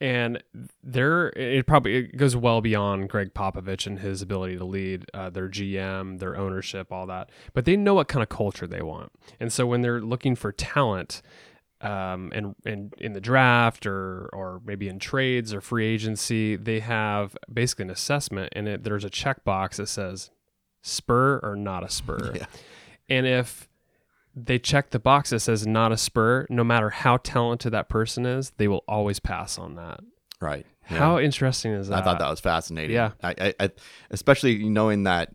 and 0.00 0.40
there 0.84 1.30
it 1.30 1.66
probably 1.66 1.96
it 1.96 2.16
goes 2.16 2.36
well 2.36 2.60
beyond 2.60 3.08
Gregg 3.08 3.34
Popovich 3.34 3.84
and 3.84 3.98
his 3.98 4.22
ability 4.22 4.58
to 4.58 4.64
lead. 4.64 5.06
Uh, 5.12 5.28
their 5.28 5.48
GM, 5.48 6.20
their 6.20 6.36
ownership, 6.36 6.92
all 6.92 7.04
that. 7.06 7.30
But 7.52 7.64
they 7.64 7.76
know 7.76 7.94
what 7.94 8.06
kind 8.06 8.22
of 8.22 8.28
culture 8.28 8.68
they 8.68 8.82
want, 8.82 9.10
and 9.40 9.52
so 9.52 9.66
when 9.66 9.80
they're 9.80 10.00
looking 10.00 10.36
for 10.36 10.52
talent, 10.52 11.20
um, 11.80 12.30
and 12.32 12.54
and 12.64 12.94
in 12.98 13.12
the 13.12 13.20
draft 13.20 13.86
or 13.86 14.30
or 14.32 14.62
maybe 14.64 14.88
in 14.88 15.00
trades 15.00 15.52
or 15.52 15.60
free 15.60 15.86
agency, 15.86 16.54
they 16.54 16.78
have 16.78 17.36
basically 17.52 17.86
an 17.86 17.90
assessment, 17.90 18.52
and 18.54 18.68
it, 18.68 18.84
there's 18.84 19.04
a 19.04 19.10
checkbox 19.10 19.76
that 19.76 19.88
says 19.88 20.30
spur 20.84 21.40
or 21.42 21.56
not 21.56 21.82
a 21.82 21.88
spur. 21.90 22.32
Yeah. 22.36 22.46
And 23.08 23.26
if 23.26 23.68
they 24.34 24.58
check 24.58 24.90
the 24.90 24.98
box 24.98 25.30
that 25.30 25.40
says 25.40 25.66
not 25.66 25.92
a 25.92 25.96
spur, 25.96 26.46
no 26.48 26.64
matter 26.64 26.88
how 26.88 27.18
talented 27.18 27.72
that 27.72 27.88
person 27.88 28.24
is, 28.24 28.50
they 28.56 28.66
will 28.66 28.82
always 28.88 29.20
pass 29.20 29.58
on 29.58 29.74
that. 29.74 30.00
Right. 30.40 30.64
Yeah. 30.90 30.98
How 30.98 31.18
interesting 31.18 31.72
is 31.72 31.88
that? 31.88 31.98
I 31.98 32.02
thought 32.02 32.18
that 32.18 32.30
was 32.30 32.40
fascinating. 32.40 32.94
Yeah. 32.94 33.10
I, 33.22 33.34
I, 33.38 33.54
I 33.60 33.70
especially 34.10 34.68
knowing 34.68 35.02
that 35.02 35.34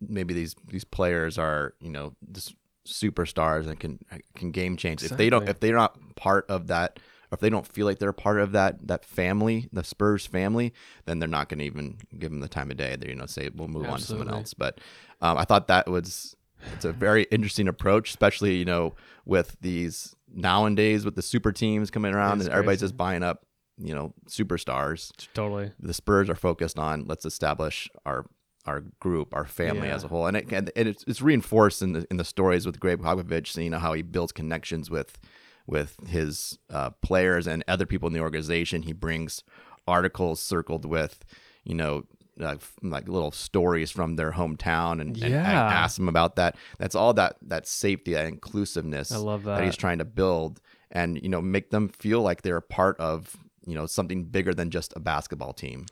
maybe 0.00 0.34
these 0.34 0.54
these 0.68 0.84
players 0.84 1.38
are 1.38 1.74
you 1.80 1.90
know 1.90 2.14
just 2.30 2.54
superstars 2.86 3.66
and 3.66 3.78
can 3.80 3.98
can 4.36 4.52
game 4.52 4.76
change. 4.76 5.02
If 5.02 5.16
they 5.16 5.28
don't, 5.28 5.48
if 5.48 5.60
they're 5.60 5.74
not 5.74 5.98
part 6.14 6.46
of 6.48 6.68
that, 6.68 6.98
or 7.30 7.34
if 7.36 7.40
they 7.40 7.50
don't 7.50 7.66
feel 7.66 7.86
like 7.86 7.98
they're 7.98 8.08
a 8.10 8.14
part 8.14 8.40
of 8.40 8.52
that 8.52 8.86
that 8.88 9.04
family, 9.04 9.68
the 9.72 9.82
Spurs 9.84 10.26
family, 10.26 10.72
then 11.04 11.18
they're 11.18 11.28
not 11.28 11.48
going 11.48 11.58
to 11.60 11.64
even 11.64 11.98
give 12.18 12.30
them 12.30 12.40
the 12.40 12.48
time 12.48 12.70
of 12.70 12.76
day. 12.76 12.96
They 12.96 13.08
you 13.08 13.14
know 13.14 13.26
say 13.26 13.50
we'll 13.54 13.68
move 13.68 13.88
on 13.88 13.98
to 13.98 14.04
someone 14.04 14.28
else. 14.30 14.54
But 14.54 14.80
um, 15.20 15.36
I 15.38 15.44
thought 15.44 15.68
that 15.68 15.88
was 15.88 16.36
it's 16.74 16.84
a 16.84 16.92
very 16.92 17.24
interesting 17.30 17.68
approach, 17.68 18.10
especially 18.10 18.56
you 18.56 18.64
know 18.64 18.94
with 19.24 19.56
these 19.60 20.14
nowadays 20.32 21.04
with 21.04 21.14
the 21.16 21.22
super 21.22 21.52
teams 21.52 21.90
coming 21.90 22.12
around 22.14 22.38
It's 22.38 22.46
and 22.46 22.52
everybody's 22.52 22.80
crazy. 22.80 22.90
just 22.92 22.96
buying 22.96 23.22
up 23.22 23.46
you 23.78 23.94
know 23.94 24.12
superstars 24.28 25.12
Totally. 25.34 25.70
the 25.78 25.92
Spurs 25.94 26.28
are 26.30 26.34
focused 26.34 26.78
on 26.78 27.04
let's 27.06 27.24
establish 27.26 27.88
our 28.04 28.26
our 28.64 28.80
group, 28.98 29.32
our 29.32 29.44
family 29.44 29.86
Yeah. 29.88 29.94
as 29.94 30.02
a 30.02 30.08
whole, 30.08 30.26
and 30.26 30.36
it 30.36 30.50
and 30.52 30.72
it's, 30.74 31.04
it's 31.06 31.22
reinforced 31.22 31.82
in 31.82 31.92
the 31.92 32.04
in 32.10 32.16
the 32.16 32.24
stories 32.24 32.66
with 32.66 32.80
Gregg 32.80 32.98
Popovich, 33.00 33.56
you 33.62 33.70
know 33.70 33.78
how 33.78 33.92
he 33.92 34.02
builds 34.02 34.32
connections 34.32 34.90
with 34.90 35.18
with 35.66 35.96
his 36.06 36.58
uh, 36.70 36.90
players 37.02 37.46
and 37.46 37.64
other 37.68 37.86
people 37.86 38.06
in 38.06 38.12
the 38.12 38.20
organization. 38.20 38.82
He 38.82 38.92
brings 38.92 39.42
articles 39.86 40.40
circled 40.40 40.84
with 40.84 41.24
you 41.64 41.74
know. 41.74 42.04
Uh, 42.38 42.54
like 42.82 43.08
little 43.08 43.30
stories 43.30 43.90
from 43.90 44.16
their 44.16 44.32
hometown, 44.32 45.00
and, 45.00 45.16
and 45.16 45.34
ask 45.34 45.96
them 45.96 46.06
about 46.06 46.36
that. 46.36 46.54
That's 46.78 46.94
all 46.94 47.14
that 47.14 47.38
that 47.40 47.66
safety, 47.66 48.12
that 48.12 48.26
inclusiveness 48.26 49.10
I 49.10 49.16
love 49.16 49.44
that 49.44 49.64
he's 49.64 49.74
trying 49.74 49.96
to 50.00 50.04
build, 50.04 50.60
and 50.90 51.18
you 51.22 51.30
know 51.30 51.40
make 51.40 51.70
them 51.70 51.88
feel 51.88 52.20
like 52.20 52.42
they're 52.42 52.58
a 52.58 52.60
part 52.60 53.00
of 53.00 53.38
you 53.66 53.74
know 53.74 53.86
something 53.86 54.24
bigger 54.24 54.52
than 54.52 54.70
just 54.70 54.92
a 54.94 55.00
basketball 55.00 55.54
team. 55.54 55.86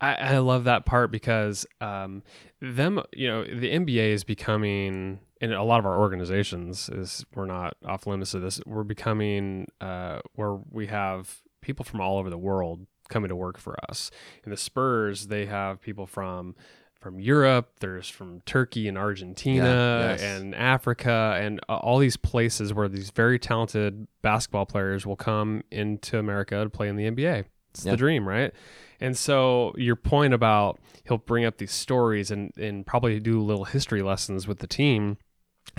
I, 0.00 0.14
I 0.14 0.38
love 0.38 0.64
that 0.64 0.84
part 0.84 1.10
because 1.10 1.66
um, 1.80 2.22
them, 2.60 3.02
you 3.12 3.28
know, 3.28 3.44
the 3.44 3.70
NBA 3.70 4.10
is 4.10 4.24
becoming, 4.24 5.20
and 5.40 5.52
a 5.52 5.62
lot 5.62 5.78
of 5.78 5.86
our 5.86 5.98
organizations 5.98 6.88
is 6.88 7.24
we're 7.34 7.46
not 7.46 7.76
off 7.84 8.06
limits 8.06 8.30
to 8.32 8.40
this. 8.40 8.60
We're 8.66 8.84
becoming 8.84 9.66
uh, 9.80 10.20
where 10.34 10.54
we 10.70 10.86
have 10.86 11.42
people 11.60 11.84
from 11.84 12.00
all 12.00 12.18
over 12.18 12.30
the 12.30 12.38
world 12.38 12.86
coming 13.08 13.28
to 13.28 13.36
work 13.36 13.58
for 13.58 13.76
us. 13.90 14.10
And 14.44 14.52
the 14.52 14.56
Spurs, 14.56 15.26
they 15.28 15.46
have 15.46 15.80
people 15.80 16.06
from 16.06 16.54
from 17.00 17.20
Europe. 17.20 17.72
There's 17.80 18.08
from 18.08 18.40
Turkey 18.46 18.88
and 18.88 18.96
Argentina 18.98 19.64
Yeah, 19.64 20.10
yes. 20.12 20.22
and 20.22 20.54
Africa 20.54 21.36
and 21.40 21.60
uh, 21.68 21.76
all 21.76 21.98
these 21.98 22.16
places 22.16 22.72
where 22.74 22.88
these 22.88 23.10
very 23.10 23.38
talented 23.38 24.08
basketball 24.22 24.66
players 24.66 25.06
will 25.06 25.14
come 25.16 25.62
into 25.70 26.18
America 26.18 26.56
to 26.64 26.70
play 26.70 26.88
in 26.88 26.96
the 26.96 27.04
NBA. 27.08 27.44
It's 27.70 27.84
Yeah. 27.84 27.92
the 27.92 27.96
dream, 27.98 28.26
right? 28.26 28.52
And 28.98 29.16
so 29.16 29.74
your 29.76 29.94
point 29.94 30.32
about 30.32 30.80
he'll 31.04 31.18
bring 31.18 31.44
up 31.44 31.58
these 31.58 31.70
stories 31.72 32.30
and, 32.30 32.50
and 32.56 32.84
probably 32.86 33.20
do 33.20 33.40
little 33.40 33.66
history 33.66 34.02
lessons 34.02 34.48
with 34.48 34.58
the 34.60 34.66
team 34.66 35.18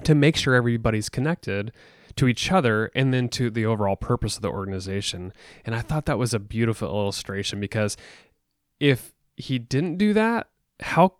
to 0.04 0.16
make 0.16 0.36
sure 0.36 0.56
everybody's 0.56 1.10
connected 1.10 1.72
to 2.16 2.28
each 2.28 2.52
other 2.52 2.92
and 2.96 3.14
then 3.14 3.30
to 3.30 3.50
the 3.50 3.66
overall 3.66 3.96
purpose 3.96 4.36
of 4.36 4.42
the 4.42 4.50
organization. 4.50 5.32
And 5.66 5.76
I 5.76 5.82
thought 5.82 6.06
that 6.06 6.18
was 6.18 6.34
a 6.34 6.40
beautiful 6.40 6.88
illustration 6.88 7.60
because 7.60 7.96
if 8.80 9.14
he 9.36 9.60
didn't 9.60 9.98
do 9.98 10.14
that, 10.14 10.48
how 10.80 11.14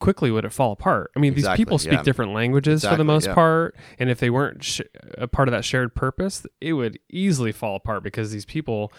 quickly 0.00 0.32
would 0.32 0.44
it 0.44 0.52
fall 0.52 0.72
apart? 0.72 1.12
I 1.16 1.20
mean, 1.20 1.32
Exactly, 1.32 1.52
these 1.52 1.64
people 1.64 1.78
speak 1.78 1.92
yeah. 1.92 2.02
different 2.02 2.32
languages 2.32 2.84
for 2.84 2.96
the 2.96 3.04
most 3.04 3.28
yeah. 3.28 3.34
part, 3.34 3.76
and 4.00 4.10
if 4.10 4.18
they 4.18 4.30
weren't 4.30 4.64
sh- 4.64 4.80
a 5.16 5.28
part 5.28 5.46
of 5.48 5.52
that 5.52 5.64
shared 5.64 5.94
purpose, 5.94 6.44
it 6.60 6.72
would 6.72 6.98
easily 7.08 7.52
fall 7.52 7.76
apart 7.76 8.02
because 8.02 8.32
these 8.32 8.44
people 8.44 8.92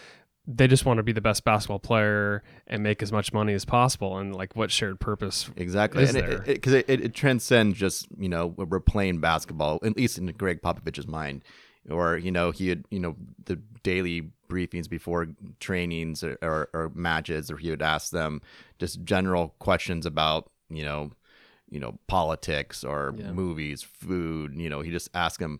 they 0.45 0.67
just 0.67 0.85
want 0.85 0.97
to 0.97 1.03
be 1.03 1.13
the 1.13 1.21
best 1.21 1.43
basketball 1.45 1.79
player 1.79 2.43
and 2.67 2.83
make 2.83 3.01
as 3.01 3.11
much 3.11 3.31
money 3.31 3.53
as 3.53 3.63
possible 3.63 4.17
and 4.17 4.35
like 4.35 4.55
what 4.55 4.69
shared 4.71 4.99
purpose 4.99 5.49
Exactly, 5.55 6.03
is 6.03 6.13
and 6.13 6.19
there. 6.27 6.43
because 6.45 6.73
it, 6.73 6.85
it, 6.89 7.01
it, 7.01 7.13
transcends 7.13 7.77
just 7.77 8.07
you 8.17 8.27
know 8.29 8.47
we're 8.47 8.79
playing 8.79 9.19
basketball, 9.19 9.79
at 9.83 9.95
least 9.95 10.17
in 10.17 10.25
Gregg 10.27 10.61
Popovich's 10.61 11.07
mind, 11.07 11.43
or 11.89 12.17
you 12.17 12.31
know 12.31 12.51
he 12.51 12.67
had 12.69 12.83
you 12.91 12.99
know 12.99 13.15
the 13.45 13.55
daily 13.83 14.31
briefings 14.49 14.89
before 14.89 15.27
trainings 15.59 16.23
or, 16.23 16.37
or, 16.41 16.69
or 16.73 16.91
matches, 16.93 17.49
or 17.49 17.57
he 17.57 17.69
would 17.69 17.81
ask 17.81 18.11
them 18.11 18.41
just 18.79 19.03
general 19.03 19.55
questions 19.59 20.05
about 20.05 20.51
you 20.69 20.83
know 20.83 21.11
you 21.69 21.79
know 21.79 21.97
politics 22.07 22.83
or 22.83 23.15
Yeah. 23.17 23.31
movies, 23.31 23.81
food. 23.81 24.55
You 24.55 24.69
know, 24.69 24.81
he 24.81 24.91
just 24.91 25.09
asked 25.13 25.39
them 25.39 25.59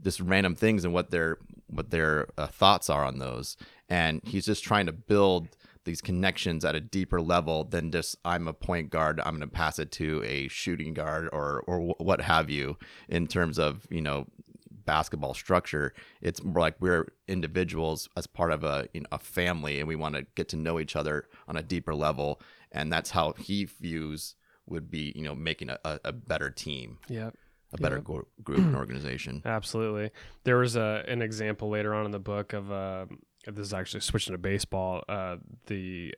just 0.00 0.20
random 0.20 0.54
things 0.56 0.84
and 0.84 0.92
what 0.94 1.10
their 1.10 1.38
what 1.68 1.90
their 1.90 2.28
uh, 2.36 2.46
thoughts 2.48 2.90
are 2.90 3.04
on 3.04 3.18
those, 3.18 3.56
and 3.92 4.22
he's 4.24 4.46
just 4.46 4.64
trying 4.64 4.86
to 4.86 4.92
build 4.92 5.48
these 5.84 6.00
connections 6.00 6.64
at 6.64 6.74
a 6.74 6.80
deeper 6.80 7.20
level 7.20 7.64
than 7.64 7.90
just 7.90 8.16
I'm 8.24 8.48
a 8.48 8.52
point 8.54 8.88
guard, 8.90 9.20
I'm 9.20 9.36
going 9.36 9.40
to 9.40 9.46
pass 9.48 9.78
it 9.78 9.92
to 9.92 10.22
a 10.24 10.48
shooting 10.48 10.94
guard 10.94 11.28
or 11.32 11.62
or 11.66 11.94
what 11.98 12.22
have 12.22 12.48
you 12.48 12.78
in 13.08 13.26
terms 13.26 13.58
of 13.58 13.86
you 13.90 14.00
know 14.00 14.26
basketball 14.70 15.34
structure. 15.34 15.92
It's 16.22 16.42
more 16.42 16.60
like 16.60 16.76
we're 16.80 17.12
individuals 17.28 18.08
as 18.16 18.26
part 18.26 18.52
of 18.52 18.64
a 18.64 18.88
you 18.94 19.00
know, 19.00 19.08
a 19.12 19.18
family, 19.18 19.78
and 19.78 19.86
we 19.88 19.96
want 19.96 20.14
to 20.14 20.26
get 20.36 20.48
to 20.50 20.56
know 20.56 20.80
each 20.80 20.96
other 20.96 21.28
on 21.46 21.56
a 21.56 21.62
deeper 21.62 21.94
level, 21.94 22.40
and 22.70 22.90
that's 22.90 23.10
how 23.10 23.34
he 23.38 23.64
views 23.64 24.36
would 24.66 24.90
be 24.90 25.12
you 25.14 25.22
know 25.22 25.34
making 25.34 25.68
a, 25.68 25.78
a, 25.84 26.00
a 26.04 26.12
better 26.12 26.48
team, 26.48 26.98
yeah 27.08 27.30
a 27.74 27.78
better 27.78 27.96
Yep. 27.96 28.04
group 28.44 28.58
and 28.58 28.76
organization. 28.76 29.42
Absolutely. 29.44 30.10
There 30.44 30.58
was 30.58 30.76
a 30.76 31.04
an 31.08 31.22
example 31.22 31.68
later 31.70 31.94
on 31.94 32.04
in 32.04 32.12
the 32.12 32.18
book 32.20 32.52
of 32.52 32.70
uh, 32.70 33.06
this 33.46 33.66
is 33.66 33.74
actually 33.74 34.00
switching 34.00 34.32
to 34.32 34.38
baseball. 34.38 35.02
Uh, 35.08 35.36
the 35.66 36.14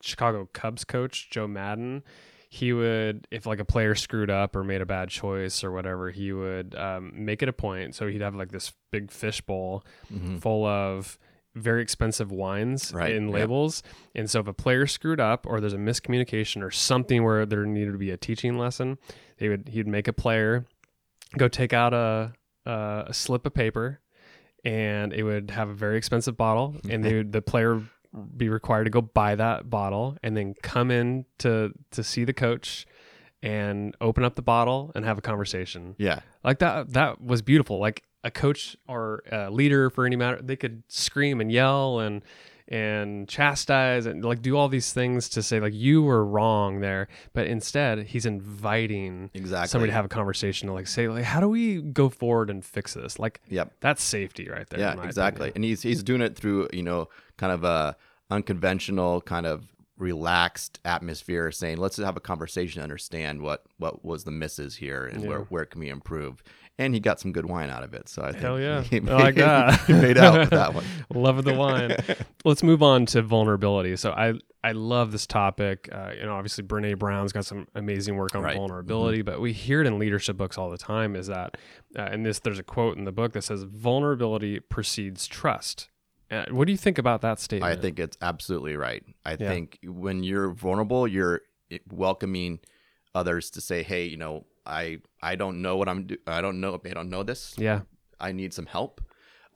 Chicago 0.00 0.48
Cubs 0.52 0.84
coach 0.84 1.30
Joe 1.30 1.46
Maddon, 1.46 2.02
he 2.48 2.72
would 2.72 3.26
if 3.30 3.46
like 3.46 3.60
a 3.60 3.64
player 3.64 3.94
screwed 3.94 4.30
up 4.30 4.54
or 4.56 4.64
made 4.64 4.80
a 4.80 4.86
bad 4.86 5.08
choice 5.08 5.62
or 5.64 5.70
whatever, 5.72 6.10
he 6.10 6.32
would 6.32 6.74
um, 6.74 7.12
make 7.14 7.42
it 7.42 7.48
a 7.48 7.52
point. 7.52 7.94
So 7.94 8.08
he'd 8.08 8.20
have 8.20 8.34
like 8.34 8.50
this 8.52 8.72
big 8.90 9.10
fishbowl 9.10 9.84
Mhm. 10.12 10.40
full 10.40 10.66
of 10.66 11.18
very 11.54 11.82
expensive 11.82 12.32
wines 12.32 12.92
Right, 12.94 13.12
in 13.14 13.28
labels. 13.30 13.82
And 14.14 14.28
so 14.30 14.40
if 14.40 14.46
a 14.48 14.54
player 14.54 14.86
screwed 14.86 15.20
up 15.20 15.46
or 15.46 15.60
there's 15.60 15.74
a 15.74 15.78
miscommunication 15.78 16.62
or 16.62 16.70
something 16.70 17.22
where 17.24 17.44
there 17.44 17.66
needed 17.66 17.92
to 17.92 17.98
be 17.98 18.10
a 18.10 18.16
teaching 18.16 18.56
lesson, 18.58 18.96
they 19.38 19.48
would 19.48 19.68
he'd 19.68 19.86
make 19.86 20.08
a 20.08 20.12
player 20.14 20.64
go 21.36 21.48
take 21.48 21.72
out 21.72 21.92
a 21.94 22.32
a, 22.64 23.04
a 23.08 23.14
slip 23.14 23.44
of 23.46 23.52
paper 23.54 24.00
and 24.64 25.12
it 25.12 25.22
would 25.22 25.50
have 25.50 25.68
a 25.68 25.74
very 25.74 25.96
expensive 25.96 26.36
bottle 26.36 26.76
and 26.88 27.04
they 27.04 27.14
would, 27.18 27.32
the 27.32 27.42
player 27.42 27.82
would 28.12 28.38
be 28.38 28.48
required 28.48 28.84
to 28.84 28.90
go 28.90 29.00
buy 29.00 29.34
that 29.34 29.70
bottle 29.70 30.16
and 30.22 30.36
then 30.36 30.54
come 30.62 30.90
in 30.90 31.24
to 31.38 31.72
to 31.90 32.04
see 32.04 32.24
the 32.24 32.32
coach 32.32 32.86
and 33.42 33.96
open 34.00 34.22
up 34.22 34.36
the 34.36 34.42
bottle 34.42 34.92
and 34.94 35.04
have 35.04 35.18
a 35.18 35.22
conversation. 35.22 35.94
Yeah, 35.98 36.20
like 36.44 36.58
that 36.60 36.92
that 36.92 37.20
was 37.20 37.42
beautiful. 37.42 37.78
Like 37.78 38.04
a 38.24 38.30
coach 38.30 38.76
or 38.86 39.22
a 39.30 39.50
leader 39.50 39.90
for 39.90 40.06
any 40.06 40.16
matter 40.16 40.40
they 40.40 40.56
could 40.56 40.82
scream 40.88 41.40
and 41.40 41.50
yell 41.50 41.98
and 41.98 42.22
and 42.68 43.28
chastise 43.28 44.06
and 44.06 44.24
like 44.24 44.40
do 44.42 44.56
all 44.56 44.68
these 44.68 44.92
things 44.92 45.28
to 45.28 45.42
say 45.42 45.60
like 45.60 45.74
you 45.74 46.02
were 46.02 46.24
wrong 46.24 46.80
there 46.80 47.08
but 47.32 47.46
instead 47.46 48.04
he's 48.06 48.24
inviting 48.26 49.30
exactly. 49.34 49.68
somebody 49.68 49.90
to 49.90 49.94
have 49.94 50.04
a 50.04 50.08
conversation 50.08 50.68
to 50.68 50.74
like 50.74 50.86
say 50.86 51.08
like 51.08 51.24
how 51.24 51.40
do 51.40 51.48
we 51.48 51.80
go 51.82 52.08
forward 52.08 52.50
and 52.50 52.64
fix 52.64 52.94
this 52.94 53.18
like 53.18 53.40
Yep. 53.48 53.72
that's 53.80 54.02
safety 54.02 54.48
right 54.48 54.68
there 54.70 54.80
yeah 54.80 55.02
exactly 55.04 55.48
opinion. 55.48 55.52
and 55.56 55.64
he's 55.64 55.82
he's 55.82 56.02
doing 56.02 56.22
it 56.22 56.36
through 56.36 56.68
you 56.72 56.82
know 56.82 57.08
kind 57.36 57.52
of 57.52 57.64
a 57.64 57.96
unconventional 58.30 59.20
kind 59.20 59.46
of 59.46 59.64
relaxed 59.98 60.80
atmosphere 60.84 61.52
saying 61.52 61.76
let's 61.76 61.96
have 61.96 62.16
a 62.16 62.20
conversation 62.20 62.80
to 62.80 62.82
understand 62.82 63.40
what 63.40 63.62
what 63.78 64.04
was 64.04 64.24
the 64.24 64.30
misses 64.30 64.76
here 64.76 65.06
and 65.06 65.26
where 65.26 65.40
where 65.42 65.64
can 65.64 65.80
we 65.80 65.88
improve 65.88 66.42
and 66.78 66.94
he 66.94 67.00
got 67.00 67.20
some 67.20 67.32
good 67.32 67.46
wine 67.46 67.70
out 67.70 67.82
of 67.84 67.92
it 67.94 68.08
so 68.08 68.22
i 68.22 68.30
think 68.32 68.42
Hell 68.42 68.58
yeah. 68.60 68.82
he 68.82 68.96
I 68.96 69.00
made, 69.00 69.12
like 69.12 69.34
that. 69.36 69.80
he 69.86 69.92
made 69.92 70.16
out 70.18 70.38
with 70.38 70.50
that 70.50 70.74
one 70.74 70.84
love 71.14 71.42
the 71.44 71.54
wine 71.54 71.96
let's 72.44 72.62
move 72.62 72.82
on 72.82 73.06
to 73.06 73.22
vulnerability 73.22 73.94
so 73.96 74.12
i 74.12 74.34
i 74.64 74.72
love 74.72 75.12
this 75.12 75.26
topic 75.26 75.88
uh, 75.92 76.12
you 76.18 76.24
know 76.24 76.34
obviously 76.34 76.64
brene 76.64 76.98
brown's 76.98 77.32
got 77.32 77.44
some 77.44 77.66
amazing 77.74 78.16
work 78.16 78.34
on 78.34 78.42
Right. 78.42 78.56
vulnerability 78.56 79.22
but 79.22 79.40
we 79.40 79.52
hear 79.52 79.80
it 79.82 79.86
in 79.86 79.98
leadership 79.98 80.36
books 80.36 80.56
all 80.58 80.70
the 80.70 80.78
time 80.78 81.14
is 81.14 81.26
that 81.26 81.56
uh, 81.96 82.02
and 82.02 82.24
this 82.24 82.38
there's 82.40 82.58
a 82.58 82.62
quote 82.64 82.96
in 82.96 83.04
the 83.04 83.12
book 83.12 83.32
that 83.32 83.42
says 83.42 83.64
vulnerability 83.64 84.58
precedes 84.60 85.26
trust 85.26 85.88
uh, 86.30 86.46
what 86.50 86.64
do 86.66 86.72
you 86.72 86.78
think 86.78 86.96
about 86.96 87.20
that 87.20 87.38
statement 87.38 87.70
i 87.70 87.78
think 87.80 87.98
it's 88.00 88.16
absolutely 88.22 88.76
right 88.76 89.04
i 89.26 89.32
Yeah. 89.32 89.36
think 89.48 89.78
when 89.84 90.22
you're 90.22 90.50
vulnerable 90.52 91.06
you're 91.06 91.42
welcoming 91.90 92.60
others 93.14 93.50
to 93.50 93.60
say 93.60 93.82
hey 93.82 94.04
you 94.04 94.16
know 94.16 94.44
i 94.66 94.98
i 95.22 95.34
don't 95.34 95.60
know 95.62 95.76
what 95.76 95.88
i'm 95.88 96.06
do- 96.06 96.18
i 96.26 96.40
don't 96.40 96.60
know 96.60 96.80
i 96.84 96.88
don't 96.90 97.10
know 97.10 97.22
this 97.22 97.54
yeah 97.58 97.80
I 98.20 98.30
need 98.30 98.54
some 98.54 98.66
help. 98.66 99.00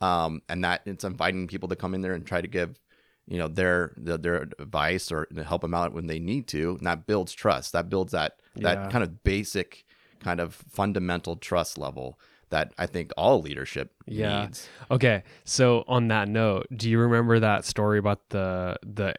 um, 0.01 0.43
and 0.49 0.65
that 0.65 0.83
it's 0.87 1.05
inviting 1.05 1.47
people 1.47 1.69
to 1.69 1.77
come 1.77 1.95
in 1.95 2.01
there 2.03 2.15
and 2.15 2.27
try 2.27 2.41
to 2.41 2.49
give 2.49 2.81
you 3.29 3.39
know 3.39 3.49
their 3.49 3.93
their, 3.97 4.19
their 4.19 4.37
advice 4.59 5.11
or 5.13 5.27
help 5.45 5.63
them 5.63 5.73
out 5.75 5.93
when 5.93 6.07
they 6.09 6.19
need 6.19 6.47
to 6.49 6.77
and 6.79 6.87
that 6.87 7.07
builds 7.07 7.33
trust 7.33 7.73
that 7.73 7.89
builds 7.89 8.13
that 8.13 8.41
Yeah. 8.57 8.63
that 8.75 8.91
kind 8.93 9.05
of 9.05 9.23
basic 9.23 9.85
kind 10.21 10.41
of 10.41 10.55
fundamental 10.55 11.37
trust 11.37 11.79
level 11.79 12.19
that 12.51 12.73
i 12.79 12.87
think 12.87 13.13
all 13.17 13.41
leadership 13.41 13.93
Yeah. 14.07 14.43
needs 14.43 14.69
Okay, 14.91 15.23
so 15.45 15.85
on 15.89 16.09
that 16.09 16.29
note, 16.29 16.67
do 16.75 16.89
you 16.91 16.99
remember 16.99 17.39
that 17.41 17.65
story 17.65 17.99
about 17.99 18.29
the 18.31 18.77
the 18.83 19.15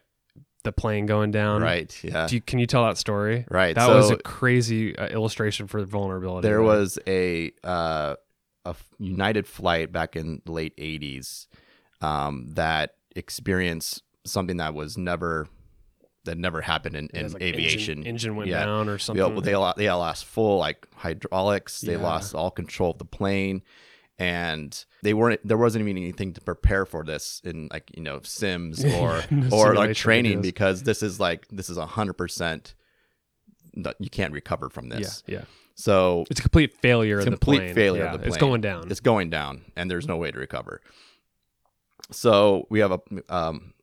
the 0.64 0.72
plane 0.72 1.06
going 1.06 1.30
down? 1.30 1.62
right 1.62 1.96
yeah 2.02 2.26
Do 2.26 2.34
you, 2.36 2.40
can 2.40 2.58
you 2.58 2.66
tell 2.66 2.84
that 2.86 2.98
story? 2.98 3.46
right 3.50 3.74
That 3.74 3.86
so 3.86 3.96
was 3.96 4.10
a 4.10 4.16
crazy 4.16 4.96
uh, 4.96 5.06
illustration 5.08 5.66
for 5.66 5.84
vulnerability. 5.84 6.46
there 6.48 6.58
right? 6.60 6.64
was 6.66 6.98
a 7.06 7.52
uh, 7.64 8.16
a 8.64 8.74
United 8.98 9.46
flight 9.46 9.92
back 9.92 10.16
in 10.16 10.42
the 10.44 10.52
late 10.52 10.76
'80s 10.76 11.46
um, 12.00 12.48
that 12.54 12.96
experienced 13.16 14.02
something 14.26 14.58
that 14.58 14.74
was 14.74 14.98
never 14.98 15.48
that 16.24 16.36
never 16.36 16.60
happened 16.60 16.94
in, 16.96 17.08
in 17.14 17.32
like 17.32 17.40
aviation. 17.42 17.98
Engine, 18.00 18.06
engine 18.06 18.36
went 18.36 18.50
Yeah. 18.50 18.64
down 18.64 18.88
or 18.88 18.92
Yeah, 18.92 18.98
something. 18.98 19.32
well, 19.34 19.40
they 19.76 19.82
they 19.84 19.90
lost 19.90 20.26
full 20.26 20.58
like 20.58 20.86
hydraulics. 20.96 21.80
They 21.80 21.92
Yeah. 21.92 22.02
lost 22.02 22.34
all 22.34 22.50
control 22.50 22.90
of 22.90 22.98
the 22.98 23.04
plane, 23.06 23.62
and 24.18 24.84
they 25.02 25.14
weren't. 25.14 25.40
There 25.46 25.56
wasn't 25.58 25.82
even 25.88 26.02
anything 26.02 26.32
to 26.34 26.40
prepare 26.40 26.84
for 26.84 27.04
this 27.04 27.40
in 27.44 27.68
like 27.72 27.90
you 27.96 28.02
know 28.02 28.20
sims 28.22 28.84
or 28.96 29.22
or 29.52 29.74
like 29.74 29.94
training 29.96 30.38
videos. 30.40 30.42
because 30.42 30.82
this 30.82 31.02
is 31.02 31.20
like 31.20 31.46
this 31.48 31.70
is 31.70 31.76
a 31.76 31.86
hundred 31.86 32.14
percent. 32.14 32.74
You 34.00 34.10
can't 34.10 34.32
recover 34.32 34.68
from 34.70 34.88
this. 34.88 35.22
yeah. 35.26 35.38
yeah. 35.38 35.44
So 35.76 36.24
It's 36.28 36.40
a 36.40 36.42
complete 36.42 36.74
failure 36.78 37.20
of 37.20 37.24
the 37.26 37.30
complete 37.30 37.58
plane. 37.58 37.74
failure 37.76 38.02
Yeah, 38.04 38.14
of 38.14 38.20
the 38.22 38.26
It's 38.26 38.36
going 38.36 38.60
down. 38.60 38.90
it's 38.90 38.98
going 38.98 39.30
down 39.30 39.62
and 39.76 39.88
there's 39.88 40.08
no 40.08 40.16
way 40.16 40.32
to 40.32 40.38
recover 40.38 40.80
so 42.10 42.66
we 42.70 42.80
have 42.80 42.90
a 42.92 43.00
um, 43.28 43.74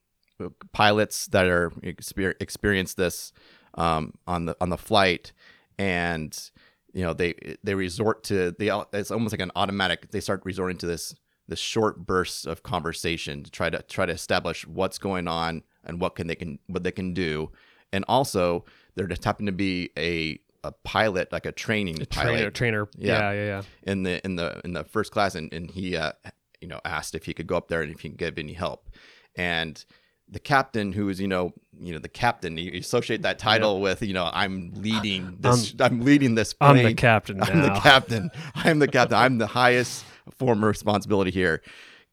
pilots 0.74 1.28
that 1.28 1.46
are 1.48 1.70
exper- 1.84 2.36
experience 2.42 2.96
this 2.96 3.32
um, 3.76 4.14
on 4.28 4.46
the 4.46 4.58
on 4.60 4.70
the 4.70 4.78
flight 4.78 5.32
and 5.78 6.52
you 6.96 7.04
know 7.04 7.14
they 7.14 7.36
they 7.64 7.76
resort 7.76 8.24
to 8.24 8.56
they 8.58 8.70
all- 8.70 8.90
it's 8.94 9.12
almost 9.12 9.34
like 9.34 9.42
an 9.42 9.52
automatic 9.56 10.10
they 10.12 10.20
start 10.22 10.42
resorting 10.46 10.78
to 10.78 10.88
this 10.88 11.14
this 11.48 11.60
short 11.60 12.08
bursts 12.08 12.46
of 12.46 12.64
conversation 12.64 13.44
to 13.44 13.52
try 13.52 13.70
to 13.70 13.84
try 13.84 14.06
to 14.08 14.14
establish 14.14 14.66
what's 14.66 14.98
going 14.98 15.28
on 15.28 15.62
and 15.84 16.02
what 16.02 16.16
can 16.16 16.26
they 16.26 16.36
can 16.36 16.58
what 16.68 16.84
they 16.84 16.92
can 16.92 17.14
do 17.14 17.52
and 17.94 18.04
also 18.08 18.66
there 18.96 19.06
just 19.08 19.24
happened 19.24 19.48
to 19.48 19.52
be 19.54 19.92
a 19.98 20.40
a 20.64 20.72
pilot 20.84 21.32
like 21.32 21.46
a 21.46 21.52
training 21.52 21.98
pilot 22.10 22.10
trainer, 22.10 22.50
trainer. 22.52 22.88
Yeah. 22.98 23.20
Yeah, 23.20 23.32
yeah, 23.34 23.46
yeah. 23.46 23.62
in 23.84 24.02
the 24.04 24.26
in 24.26 24.36
the 24.38 24.60
in 24.66 24.74
the 24.74 24.84
first 24.86 25.12
class 25.12 25.36
and, 25.36 25.54
and 25.54 25.70
he 25.70 25.96
uh, 25.96 26.14
you 26.62 26.68
know 26.68 26.80
asked 26.86 27.14
if 27.14 27.26
he 27.26 27.34
could 27.36 27.46
go 27.46 27.56
up 27.58 27.68
there 27.68 27.82
and 27.84 27.92
if 27.94 28.00
he 28.00 28.10
could 28.10 28.18
give 28.18 28.38
any 28.40 28.54
help 28.54 28.90
and 29.36 29.86
the 30.30 30.40
captain 30.40 30.92
who 30.92 31.10
is 31.10 31.20
you 31.20 31.28
know 31.28 31.54
you 31.80 31.94
know 31.94 32.00
the 32.00 32.10
captain 32.10 32.58
you 32.58 32.72
associate 32.80 33.22
that 33.22 33.38
title 33.38 33.82
with 33.82 34.02
you 34.02 34.14
know 34.14 34.30
i'm 34.34 34.72
leading 34.76 35.38
this 35.40 35.76
i'm, 35.80 36.02
leading 36.02 36.36
this 36.36 36.56
I'm 36.60 36.78
the 36.78 36.94
captain 36.94 37.38
now. 37.38 37.46
i'm 37.50 37.62
the 37.62 37.80
captain 37.80 38.32
i'm 38.56 38.80
the 38.80 38.88
captain 38.88 39.18
i'm 39.18 39.38
the 39.38 39.48
highest 39.48 40.04
form 40.38 40.64
of 40.64 40.68
responsibility 40.68 41.32
here 41.32 41.62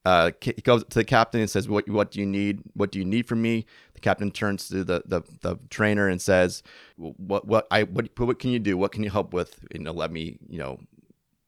uh, 0.05 0.33
he 0.41 0.53
goes 0.53 0.83
to 0.83 0.99
the 0.99 1.05
captain 1.05 1.41
and 1.41 1.49
says, 1.49 1.69
"What 1.69 1.89
what 1.89 2.11
do 2.11 2.19
you 2.19 2.27
need? 2.27 2.63
What 2.75 2.91
do 2.91 2.99
you 2.99 3.05
need 3.05 3.29
from 3.29 3.41
me?" 3.41 3.67
The 3.95 4.01
captain 4.01 4.33
turns 4.33 4.67
to 4.69 4.83
the 4.83 5.03
the, 5.07 5.23
the 5.43 5.61
trainer 5.71 6.09
and 6.09 6.21
says, 6.21 6.65
"What 6.97 7.47
what 7.47 7.69
I 7.71 7.85
what 7.85 8.09
what 8.19 8.41
can 8.41 8.51
you 8.51 8.59
do? 8.59 8.77
What 8.77 8.91
can 8.91 9.05
you 9.05 9.11
help 9.11 9.33
with? 9.33 9.65
You 9.73 9.79
know, 9.79 9.93
let 9.93 10.11
me 10.11 10.39
you 10.49 10.59
know 10.59 10.81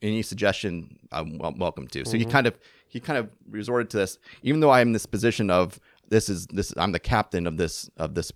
any 0.02 0.22
suggestion 0.22 0.98
I'm 1.10 1.38
welcome 1.58 1.88
to. 1.88 2.04
So 2.04 2.16
he 2.16 2.24
kind 2.24 2.46
of 2.46 2.56
he 2.86 3.00
kind 3.00 3.18
of 3.18 3.28
resorted 3.50 3.90
to 3.90 3.96
this, 3.96 4.18
even 4.42 4.60
though 4.60 4.70
I'm 4.70 4.88
in 4.88 4.92
this 4.92 5.06
position 5.06 5.50
of 5.50 5.80
this 6.08 6.28
is 6.28 6.46
this 6.48 6.72
I'm 6.76 6.92
the 6.92 6.98
captain 6.98 7.46
of 7.46 7.56
this 7.56 7.88
of 7.96 8.14
this 8.14 8.32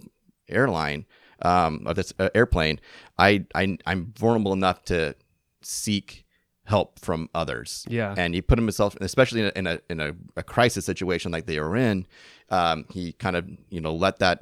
airline 0.48 1.06
um, 1.42 1.86
of 1.86 1.96
this 1.96 2.12
uh, 2.18 2.28
airplane. 2.34 2.80
I, 3.18 3.44
I 3.54 3.76
I'm 3.86 4.12
vulnerable 4.18 4.52
enough 4.52 4.84
to 4.86 5.14
seek 5.62 6.24
help 6.64 6.98
from 6.98 7.30
others. 7.34 7.86
Yeah. 7.88 8.14
and 8.18 8.34
he 8.34 8.42
put 8.42 8.58
himself, 8.58 8.96
especially 9.00 9.40
in 9.40 9.46
a 9.46 9.52
in 9.58 9.66
a, 9.66 9.80
in 9.88 10.00
a, 10.00 10.12
a 10.36 10.42
crisis 10.42 10.84
situation 10.84 11.32
like 11.32 11.46
they 11.46 11.58
were 11.60 11.76
in. 11.76 12.06
Um, 12.50 12.84
he 12.90 13.12
kind 13.12 13.36
of 13.36 13.48
you 13.70 13.80
know 13.80 13.94
let 13.94 14.18
that 14.18 14.40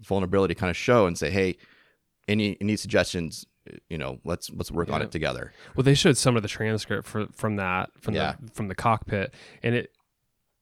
vulnerability 0.00 0.54
kind 0.54 0.70
of 0.70 0.76
show 0.76 1.06
and 1.06 1.16
say, 1.18 1.30
hey, 1.30 1.56
any 2.28 2.56
any 2.60 2.76
suggestions? 2.76 3.46
You 3.88 3.98
know, 3.98 4.20
let's 4.24 4.48
let's 4.50 4.70
work 4.70 4.92
on 4.92 5.02
it 5.02 5.10
together. 5.10 5.52
Well, 5.74 5.82
they 5.82 5.94
showed 5.94 6.16
some 6.16 6.36
of 6.36 6.42
the 6.42 6.48
transcript 6.48 7.04
for, 7.08 7.26
from 7.32 7.56
that 7.56 7.90
from 8.00 8.14
Yeah. 8.14 8.34
the 8.40 8.50
from 8.52 8.68
the 8.68 8.76
cockpit, 8.76 9.34
and 9.62 9.74
it 9.74 9.90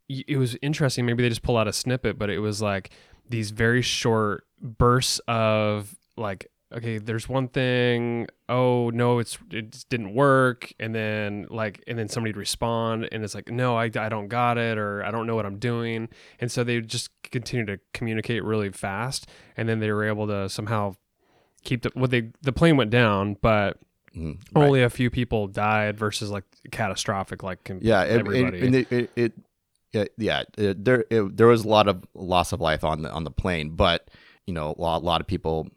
it 0.09 0.37
was 0.37 0.57
interesting. 0.63 1.07
Maybe 1.07 1.23
they 1.23 1.29
just 1.29 1.43
pull 1.43 1.57
out 1.57 1.69
a 1.69 1.73
snippet, 1.73 2.19
but 2.19 2.31
it 2.31 2.39
was 2.39 2.61
like 2.61 2.91
these 3.29 3.51
very 3.51 3.83
short 3.83 4.47
bursts 4.61 5.21
of 5.27 5.97
like, 6.17 6.51
okay, 6.73 6.99
there's 6.99 7.29
one 7.29 7.49
thing. 7.49 8.27
Oh 8.49 8.91
no, 8.91 9.19
it's 9.19 9.39
it 9.51 9.85
didn't 9.89 10.15
work, 10.15 10.73
and 10.79 10.95
then 10.95 11.47
like, 11.51 11.83
and 11.87 11.99
then 11.99 12.09
somebody'd 12.09 12.37
respond, 12.37 13.09
and 13.13 13.25
it's 13.25 13.35
like, 13.35 13.51
no, 13.51 13.77
I, 13.77 13.85
I 13.85 14.09
don't 14.09 14.29
got 14.29 14.59
it, 14.59 14.79
or 14.79 15.05
I 15.05 15.11
don't 15.11 15.27
know 15.27 15.35
what 15.37 15.47
I'm 15.47 15.59
doing, 15.59 16.09
and 16.41 16.51
so 16.51 16.65
they 16.65 16.81
just 16.81 17.11
continue 17.23 17.67
to 17.67 17.81
communicate 17.93 18.45
really 18.45 18.71
fast, 18.71 19.29
and 19.57 19.69
then 19.69 19.81
they 19.81 19.91
were 19.91 20.05
able 20.05 20.27
to 20.27 20.49
somehow 20.49 20.97
keep 21.63 21.83
the 21.83 21.93
well 21.95 22.09
they 22.09 22.31
the 22.43 22.53
plane 22.53 22.77
went 22.77 22.91
down, 22.91 23.37
but. 23.41 23.79
Mm-hmm. 24.17 24.57
Right. 24.57 24.67
only 24.67 24.83
a 24.85 24.91
few 24.91 25.11
people 25.11 25.49
died 25.49 25.99
versus 25.99 26.31
like 26.31 26.45
catastrophic 26.71 27.43
like 27.43 27.69
yeah 27.81 28.05
it, 28.05 28.21
everybody. 28.21 28.59
it, 28.61 28.93
it, 28.93 29.11
it, 29.17 29.33
it, 29.95 30.01
it 30.03 30.13
yeah 30.19 30.43
it, 30.59 30.71
uh, 30.71 30.75
there 30.77 31.05
it, 31.11 31.37
there 31.37 31.47
was 31.47 31.65
a 31.65 31.69
lot 31.69 31.89
of 31.89 32.05
loss 32.15 32.53
of 32.53 32.61
life 32.61 32.85
on 32.85 33.03
the 33.03 33.11
on 33.11 33.25
the 33.25 33.31
plane 33.31 33.71
but 33.71 34.11
you 34.47 34.55
know 34.55 34.75
a 34.77 34.81
lot, 34.81 35.03
a 35.03 35.05
lot 35.05 35.21
of 35.21 35.27
people 35.27 35.69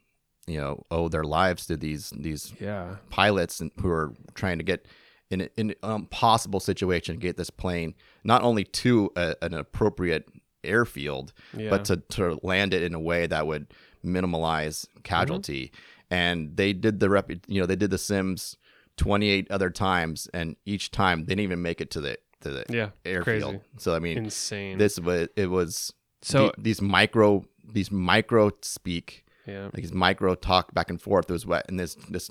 you 0.45 0.59
know 0.59 0.83
owe 0.91 1.07
their 1.07 1.23
lives 1.23 1.65
to 1.67 1.77
these 1.77 2.11
these 2.11 2.53
yeah. 2.59 2.95
pilots 3.09 3.59
and 3.59 3.71
who 3.81 3.89
are 3.89 4.13
trying 4.33 4.57
to 4.57 4.63
get 4.63 4.85
in, 5.29 5.41
a- 5.41 5.49
in 5.57 5.75
an 5.83 5.91
impossible 5.91 6.59
situation 6.59 7.17
get 7.17 7.37
this 7.37 7.49
plane 7.49 7.93
not 8.23 8.41
only 8.43 8.63
to 8.63 9.11
a, 9.15 9.35
an 9.41 9.53
appropriate 9.53 10.27
airfield 10.63 11.33
yeah. 11.55 11.69
but 11.69 11.85
to, 11.85 11.97
to 11.97 12.39
land 12.43 12.73
it 12.73 12.83
in 12.83 12.93
a 12.93 12.99
way 12.99 13.27
that 13.27 13.47
would 13.47 13.67
minimize 14.03 14.85
mm-hmm. 14.85 15.01
casualty. 15.01 15.71
And 16.09 16.55
they 16.55 16.73
did 16.73 16.99
the 16.99 17.09
rep, 17.09 17.29
you 17.47 17.59
know, 17.59 17.65
they 17.65 17.75
did 17.75 17.91
the 17.91 17.97
Sims 17.97 18.57
28 18.95 19.51
other 19.51 19.69
times, 19.69 20.27
and 20.33 20.55
each 20.65 20.89
time 20.91 21.25
they 21.25 21.35
didn't 21.35 21.41
even 21.41 21.61
make 21.61 21.81
it 21.81 21.91
to 21.91 22.01
the 22.01 22.17
to 22.41 22.49
the 22.49 22.65
yeah 22.69 22.89
airfield. 23.05 23.43
crazy 23.51 23.59
So 23.77 23.95
I 23.95 23.99
mean, 23.99 24.17
insane 24.17 24.77
this 24.77 24.99
was 24.99 25.27
it 25.35 25.47
was 25.47 25.93
so 26.21 26.47
the- 26.55 26.61
these 26.61 26.81
micro 26.81 27.45
these 27.71 27.91
micro 27.91 28.51
speak 28.61 29.25
yeah 29.45 29.63
like 29.65 29.75
these 29.75 29.93
micro 29.93 30.35
talk 30.35 30.73
back 30.73 30.89
and 30.89 31.01
forth. 31.01 31.27
There 31.27 31.33
was 31.35 31.45
what 31.45 31.65
and 31.69 31.79
this 31.79 31.95
this 32.09 32.29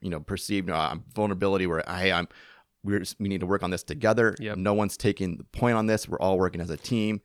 you 0.00 0.10
know 0.10 0.20
perceived 0.20 0.70
uh, 0.70 0.96
vulnerability 1.14 1.66
where 1.66 1.82
hey 1.86 2.12
I'm 2.12 2.28
we're 2.82 3.02
we 3.18 3.28
need 3.28 3.40
to 3.40 3.46
work 3.46 3.62
on 3.62 3.70
this 3.70 3.82
together. 3.82 4.34
Yep. 4.38 4.56
No 4.56 4.72
one's 4.74 4.96
taking 4.96 5.36
the 5.36 5.44
point 5.44 5.76
on 5.76 5.86
this. 5.86 6.08
We're 6.08 6.18
all 6.18 6.38
working 6.38 6.60
as 6.60 6.70
a 6.70 6.76
team. 6.78 7.20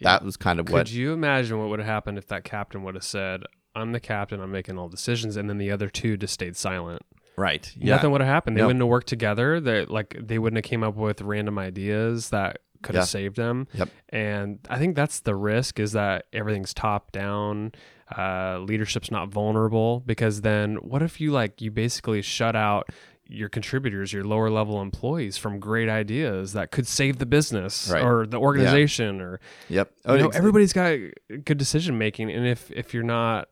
That 0.00 0.24
was 0.24 0.36
kind 0.36 0.58
of 0.58 0.66
could 0.66 0.72
what 0.72 0.86
Could 0.86 0.94
you 0.94 1.12
imagine 1.12 1.58
what 1.58 1.68
would 1.68 1.78
have 1.78 1.86
happened 1.86 2.18
if 2.18 2.26
that 2.28 2.42
captain 2.44 2.82
would 2.82 2.94
have 2.96 3.04
said 3.04 3.44
i'm 3.76 3.90
the 3.92 4.00
captain 4.00 4.40
i'm 4.40 4.50
making 4.52 4.78
all 4.78 4.88
decisions 4.88 5.36
and 5.36 5.48
then 5.50 5.58
the 5.58 5.70
other 5.70 5.88
two 5.88 6.16
just 6.16 6.34
stayed 6.34 6.56
silent 6.56 7.02
right. 7.36 7.72
Yeah. 7.76 7.96
nothing 7.96 8.10
would 8.12 8.20
have 8.20 8.28
happened 8.28 8.56
they 8.56 8.62
wouldn't 8.62 8.80
have 8.82 8.88
worked 8.88 9.08
together 9.08 9.60
they 9.60 9.84
like 9.86 10.16
they 10.20 10.38
wouldn't 10.38 10.56
have 10.58 10.68
came 10.68 10.82
up 10.82 10.94
with 10.96 11.20
random 11.22 11.58
ideas 11.58 12.30
that 12.30 12.58
could 12.82 12.94
Yeah. 12.94 13.00
have 13.02 13.08
saved 13.08 13.36
them 13.36 13.66
Yep. 13.72 13.88
and 14.10 14.58
i 14.68 14.78
think 14.78 14.94
that's 14.96 15.20
the 15.20 15.34
risk 15.34 15.80
is 15.80 15.92
that 15.92 16.26
everything's 16.32 16.74
top 16.74 17.12
down 17.12 17.72
uh, 18.16 18.58
leadership's 18.58 19.10
not 19.10 19.28
vulnerable 19.30 20.00
because 20.04 20.42
then 20.42 20.76
what 20.76 21.02
if 21.02 21.20
you 21.20 21.32
like 21.32 21.60
you 21.62 21.70
basically 21.70 22.20
shut 22.20 22.54
out 22.54 22.90
your 23.26 23.48
contributors 23.48 24.12
your 24.12 24.22
lower 24.24 24.50
level 24.50 24.82
employees 24.82 25.38
from 25.38 25.58
great 25.58 25.88
ideas 25.88 26.52
that 26.52 26.70
could 26.70 26.86
save 26.86 27.18
the 27.18 27.24
business 27.24 27.88
Right. 27.90 28.04
or 28.04 28.26
the 28.26 28.36
organization 28.38 29.22
or 29.22 29.40
Yep. 29.70 29.90
you 30.06 30.18
know, 30.18 30.28
everybody's 30.28 30.74
got 30.74 30.98
good 31.46 31.56
decision 31.56 31.96
making 31.96 32.30
and 32.30 32.46
if 32.46 32.70
if 32.70 32.92
you're 32.92 33.02
not 33.02 33.48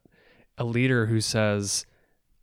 a 0.58 0.64
leader 0.64 1.06
who 1.06 1.22
says 1.22 1.86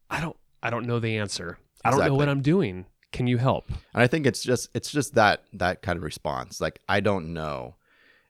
i 0.10 0.20
don't 0.20 0.36
i 0.64 0.70
don't 0.70 0.86
know 0.86 1.00
the 1.00 1.18
answer 1.18 1.58
i 1.84 1.92
don't 1.92 2.06
know 2.06 2.16
what 2.16 2.30
i'm 2.30 2.42
doing 2.42 2.86
can 3.12 3.28
you 3.28 3.38
help 3.38 3.72
and 3.94 4.04
I 4.04 4.08
think 4.08 4.26
it's 4.26 4.44
just 4.44 4.70
it's 4.74 4.92
just 4.92 5.16
that 5.16 5.44
that 5.54 5.82
kind 5.82 5.98
of 5.98 6.04
response. 6.04 6.62
Like 6.62 6.80
I 6.88 7.00
don't 7.00 7.34
know. 7.34 7.76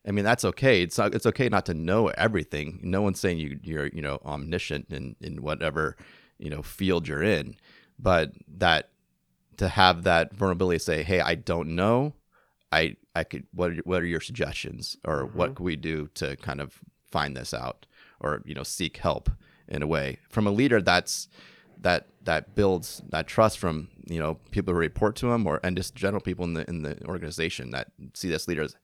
I 0.08 0.12
mean 0.12 0.24
that's 0.24 0.46
okay. 0.46 0.82
It's 0.82 0.98
it's 0.98 1.26
okay 1.26 1.50
not 1.50 1.66
to 1.68 1.74
know 1.74 2.08
everything. 2.08 2.80
No 2.82 3.02
one's 3.02 3.20
saying 3.20 3.40
you 3.40 3.60
you're 3.62 3.88
you 3.88 4.02
know 4.02 4.20
omniscient 4.26 4.88
in 4.90 5.16
in 5.22 5.42
whatever 5.42 5.98
you 6.38 6.50
know 6.50 6.62
field 6.62 7.08
you're 7.08 7.24
in, 7.24 7.56
but 7.98 8.32
that 8.48 8.90
to 9.58 9.68
have 9.68 10.04
that 10.04 10.34
vulnerability, 10.34 10.80
say, 10.80 11.04
hey, 11.04 11.20
I 11.20 11.36
don't 11.36 11.76
know. 11.76 12.14
I 12.72 12.96
I 13.16 13.26
could 13.26 13.46
what 13.54 13.72
are, 13.72 13.76
what 13.84 14.02
are 14.02 14.08
your 14.08 14.22
suggestions 14.22 14.96
or 15.04 15.26
mm-hmm. 15.26 15.38
what 15.38 15.56
can 15.56 15.66
we 15.66 15.76
do 15.76 16.08
to 16.16 16.38
kind 16.38 16.62
of 16.62 16.80
find 17.12 17.36
this 17.36 17.54
out 17.54 17.86
or 18.22 18.42
you 18.46 18.56
know 18.56 18.64
seek 18.64 18.98
help 18.98 19.30
in 19.68 19.82
a 19.82 19.88
way 19.88 20.20
from 20.30 20.48
a 20.48 20.52
leader 20.52 20.82
that's 20.82 21.28
that 21.82 22.08
that 22.24 22.56
builds 22.56 23.02
that 23.10 23.26
trust 23.28 23.58
from 23.60 23.88
you 24.06 24.20
know 24.20 24.36
people 24.52 24.74
who 24.74 24.80
report 24.80 25.16
to 25.16 25.32
him 25.32 25.48
or 25.48 25.60
and 25.64 25.78
just 25.78 25.96
general 25.96 26.22
people 26.22 26.44
in 26.46 26.54
the 26.54 26.68
in 26.70 26.82
the 26.82 27.02
organization 27.06 27.72
that 27.72 27.88
see 28.14 28.30
this 28.30 28.48
leader 28.48 28.64
as 28.64 28.76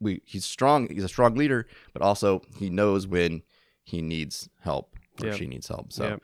we 0.00 0.20
he's 0.24 0.44
strong 0.44 0.88
he's 0.90 1.04
a 1.04 1.08
strong 1.08 1.34
leader 1.34 1.66
but 1.92 2.02
also 2.02 2.42
he 2.58 2.68
knows 2.68 3.06
when 3.06 3.42
he 3.84 4.02
needs 4.02 4.48
help 4.60 4.96
or 5.22 5.28
Yep. 5.28 5.36
she 5.36 5.46
needs 5.46 5.68
help 5.68 5.92
so 5.92 6.04
Yep. 6.08 6.22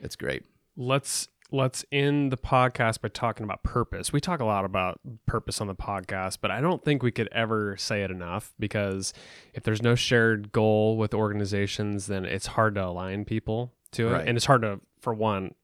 it's 0.00 0.16
great 0.16 0.42
let's 0.76 1.28
let's 1.50 1.84
end 1.92 2.32
the 2.32 2.38
podcast 2.38 3.02
by 3.02 3.08
talking 3.08 3.44
about 3.44 3.62
purpose. 3.62 4.10
We 4.10 4.22
talk 4.22 4.40
a 4.40 4.44
lot 4.46 4.64
about 4.64 4.98
purpose 5.26 5.60
on 5.60 5.66
the 5.66 5.74
podcast, 5.74 6.38
but 6.40 6.50
I 6.50 6.62
don't 6.62 6.82
think 6.82 7.02
we 7.02 7.10
could 7.12 7.28
ever 7.30 7.76
say 7.76 8.02
it 8.04 8.10
enough 8.10 8.54
because 8.58 9.12
if 9.52 9.62
there's 9.62 9.82
no 9.82 9.94
shared 9.94 10.50
goal 10.50 10.96
with 10.96 11.12
organizations, 11.12 12.06
then 12.06 12.24
it's 12.24 12.46
hard 12.46 12.74
to 12.76 12.86
align 12.86 13.26
people 13.26 13.74
to 13.90 14.08
it, 14.08 14.12
Right. 14.12 14.26
and 14.28 14.38
it's 14.38 14.46
hard 14.46 14.62
to, 14.62 14.80
for 15.02 15.12
one, 15.12 15.54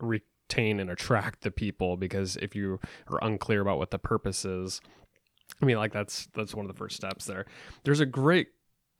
retain 0.00 0.80
and 0.80 0.88
attract 0.90 1.42
the 1.42 1.50
people 1.50 1.96
because 1.96 2.36
if 2.36 2.54
you 2.54 2.80
are 3.08 3.18
unclear 3.22 3.60
about 3.60 3.78
what 3.78 3.90
the 3.90 3.98
purpose 3.98 4.44
is, 4.44 4.80
I 5.60 5.64
mean, 5.64 5.76
like 5.76 5.92
that's 5.92 6.28
that's 6.34 6.54
one 6.54 6.64
of 6.66 6.72
the 6.72 6.78
first 6.78 6.96
steps 6.96 7.24
there. 7.26 7.46
There's 7.84 8.00
a 8.00 8.06
great 8.06 8.48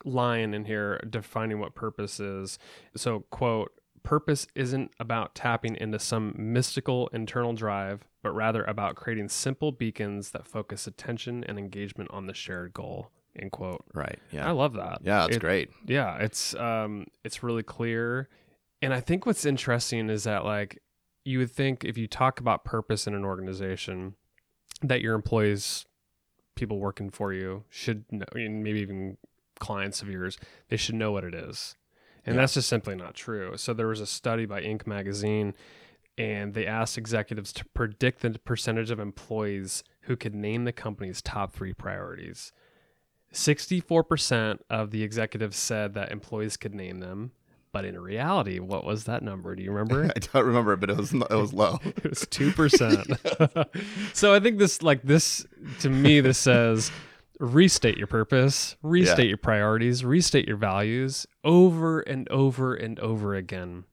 line 0.05 0.55
in 0.55 0.65
here 0.65 0.99
defining 1.09 1.59
what 1.61 1.75
purpose 1.75 2.21
is. 2.21 2.59
So, 2.97 3.21
quote, 3.31 3.73
purpose 4.03 4.47
isn't 4.55 4.93
about 5.01 5.35
tapping 5.35 5.77
into 5.77 5.99
some 5.99 6.35
mystical 6.37 7.09
internal 7.13 7.53
drive, 7.53 8.05
but 8.23 8.31
rather 8.33 8.63
about 8.65 8.95
creating 8.97 9.29
simple 9.29 9.73
beacons 9.73 10.31
that 10.31 10.47
focus 10.47 10.87
attention 10.87 11.45
and 11.45 11.59
engagement 11.59 12.11
on 12.13 12.27
the 12.27 12.35
shared 12.35 12.73
goal. 12.73 13.11
End 13.39 13.53
quote. 13.53 13.85
right 13.95 14.19
Yeah. 14.33 14.49
I 14.49 14.53
love 14.53 14.73
that. 14.75 15.01
yeah 15.03 15.21
that's 15.21 15.37
It- 15.37 15.41
great 15.41 15.71
Yeah, 15.87 16.17
it's 16.19 16.55
um 16.55 17.07
it's 17.23 17.43
really 17.43 17.63
clear. 17.63 18.29
And 18.83 18.93
I 18.93 19.01
think 19.01 19.27
what's 19.27 19.45
interesting 19.45 20.11
is 20.11 20.25
that 20.25 20.45
like 20.45 20.83
you 21.25 21.39
would 21.39 21.51
think 21.51 21.85
if 21.85 21.99
you 21.99 22.07
talk 22.07 22.41
about 22.41 22.65
purpose 22.65 23.07
in 23.07 23.15
an 23.15 23.25
organization 23.25 24.15
that 24.83 25.01
your 25.01 25.15
employees 25.15 25.87
people 26.55 26.79
working 26.79 27.11
for 27.11 27.33
you 27.33 27.65
should 27.69 28.05
know 28.11 28.25
and 28.35 28.63
maybe 28.63 28.81
even 28.81 29.17
clients 29.59 30.03
of 30.03 30.09
yours 30.09 30.39
they 30.69 30.77
should 30.77 30.95
know 30.95 31.13
what 31.13 31.25
it 31.25 31.35
is. 31.35 31.75
And 32.25 32.35
Yeah. 32.35 32.43
that's 32.43 32.55
just 32.55 32.69
simply 32.69 32.95
not 32.95 33.15
true. 33.15 33.57
So 33.57 33.73
there 33.73 33.87
was 33.87 34.01
a 34.01 34.07
study 34.07 34.47
by 34.47 34.63
inc. 34.63 34.87
magazine 34.87 35.55
and 36.19 36.55
they 36.55 36.67
asked 36.67 36.97
executives 36.97 37.53
to 37.55 37.65
predict 37.67 38.21
the 38.21 38.39
percentage 38.39 38.91
of 38.91 38.99
employees 38.99 39.85
who 40.03 40.17
could 40.17 40.35
name 40.35 40.65
the 40.65 40.73
company's 40.73 41.21
top 41.21 41.53
three 41.53 41.75
priorities. 41.75 42.53
64% 43.33 44.61
of 44.71 44.91
the 44.91 45.03
executives 45.03 45.57
said 45.57 45.95
that 45.95 46.11
employees 46.11 46.57
could 46.57 46.75
name 46.75 47.01
them 47.01 47.33
but 47.77 47.85
in 47.85 47.99
reality 47.99 48.59
what 48.59 48.85
was 48.87 49.05
that 49.05 49.23
number 49.23 49.55
do 49.55 49.63
you 49.63 49.71
remember 49.71 50.11
I 50.17 50.19
don't 50.19 50.47
remember 50.47 50.77
but 50.77 50.89
it 50.89 50.97
was 50.97 51.13
it 51.13 51.31
was 51.31 51.53
low. 51.53 51.79
it 51.85 52.09
was 52.09 52.27
two 52.31 52.53
percent. 52.53 53.07
so 54.15 54.33
I 54.33 54.41
think 54.41 54.59
this, 54.59 54.81
like 54.83 55.03
this, 55.03 55.45
to 55.81 55.91
me, 55.91 56.21
this 56.23 56.39
says 56.39 56.91
restate 57.39 57.99
your 57.99 58.07
purpose, 58.07 58.77
restate 58.83 59.27
Yeah. 59.27 59.29
your 59.29 59.37
priorities, 59.37 60.05
restate 60.07 60.49
your 60.49 60.57
values 60.57 61.27
over 61.45 62.01
and 62.01 62.27
over 62.31 62.75
and 62.75 62.99
over 63.01 63.35
again. 63.35 63.85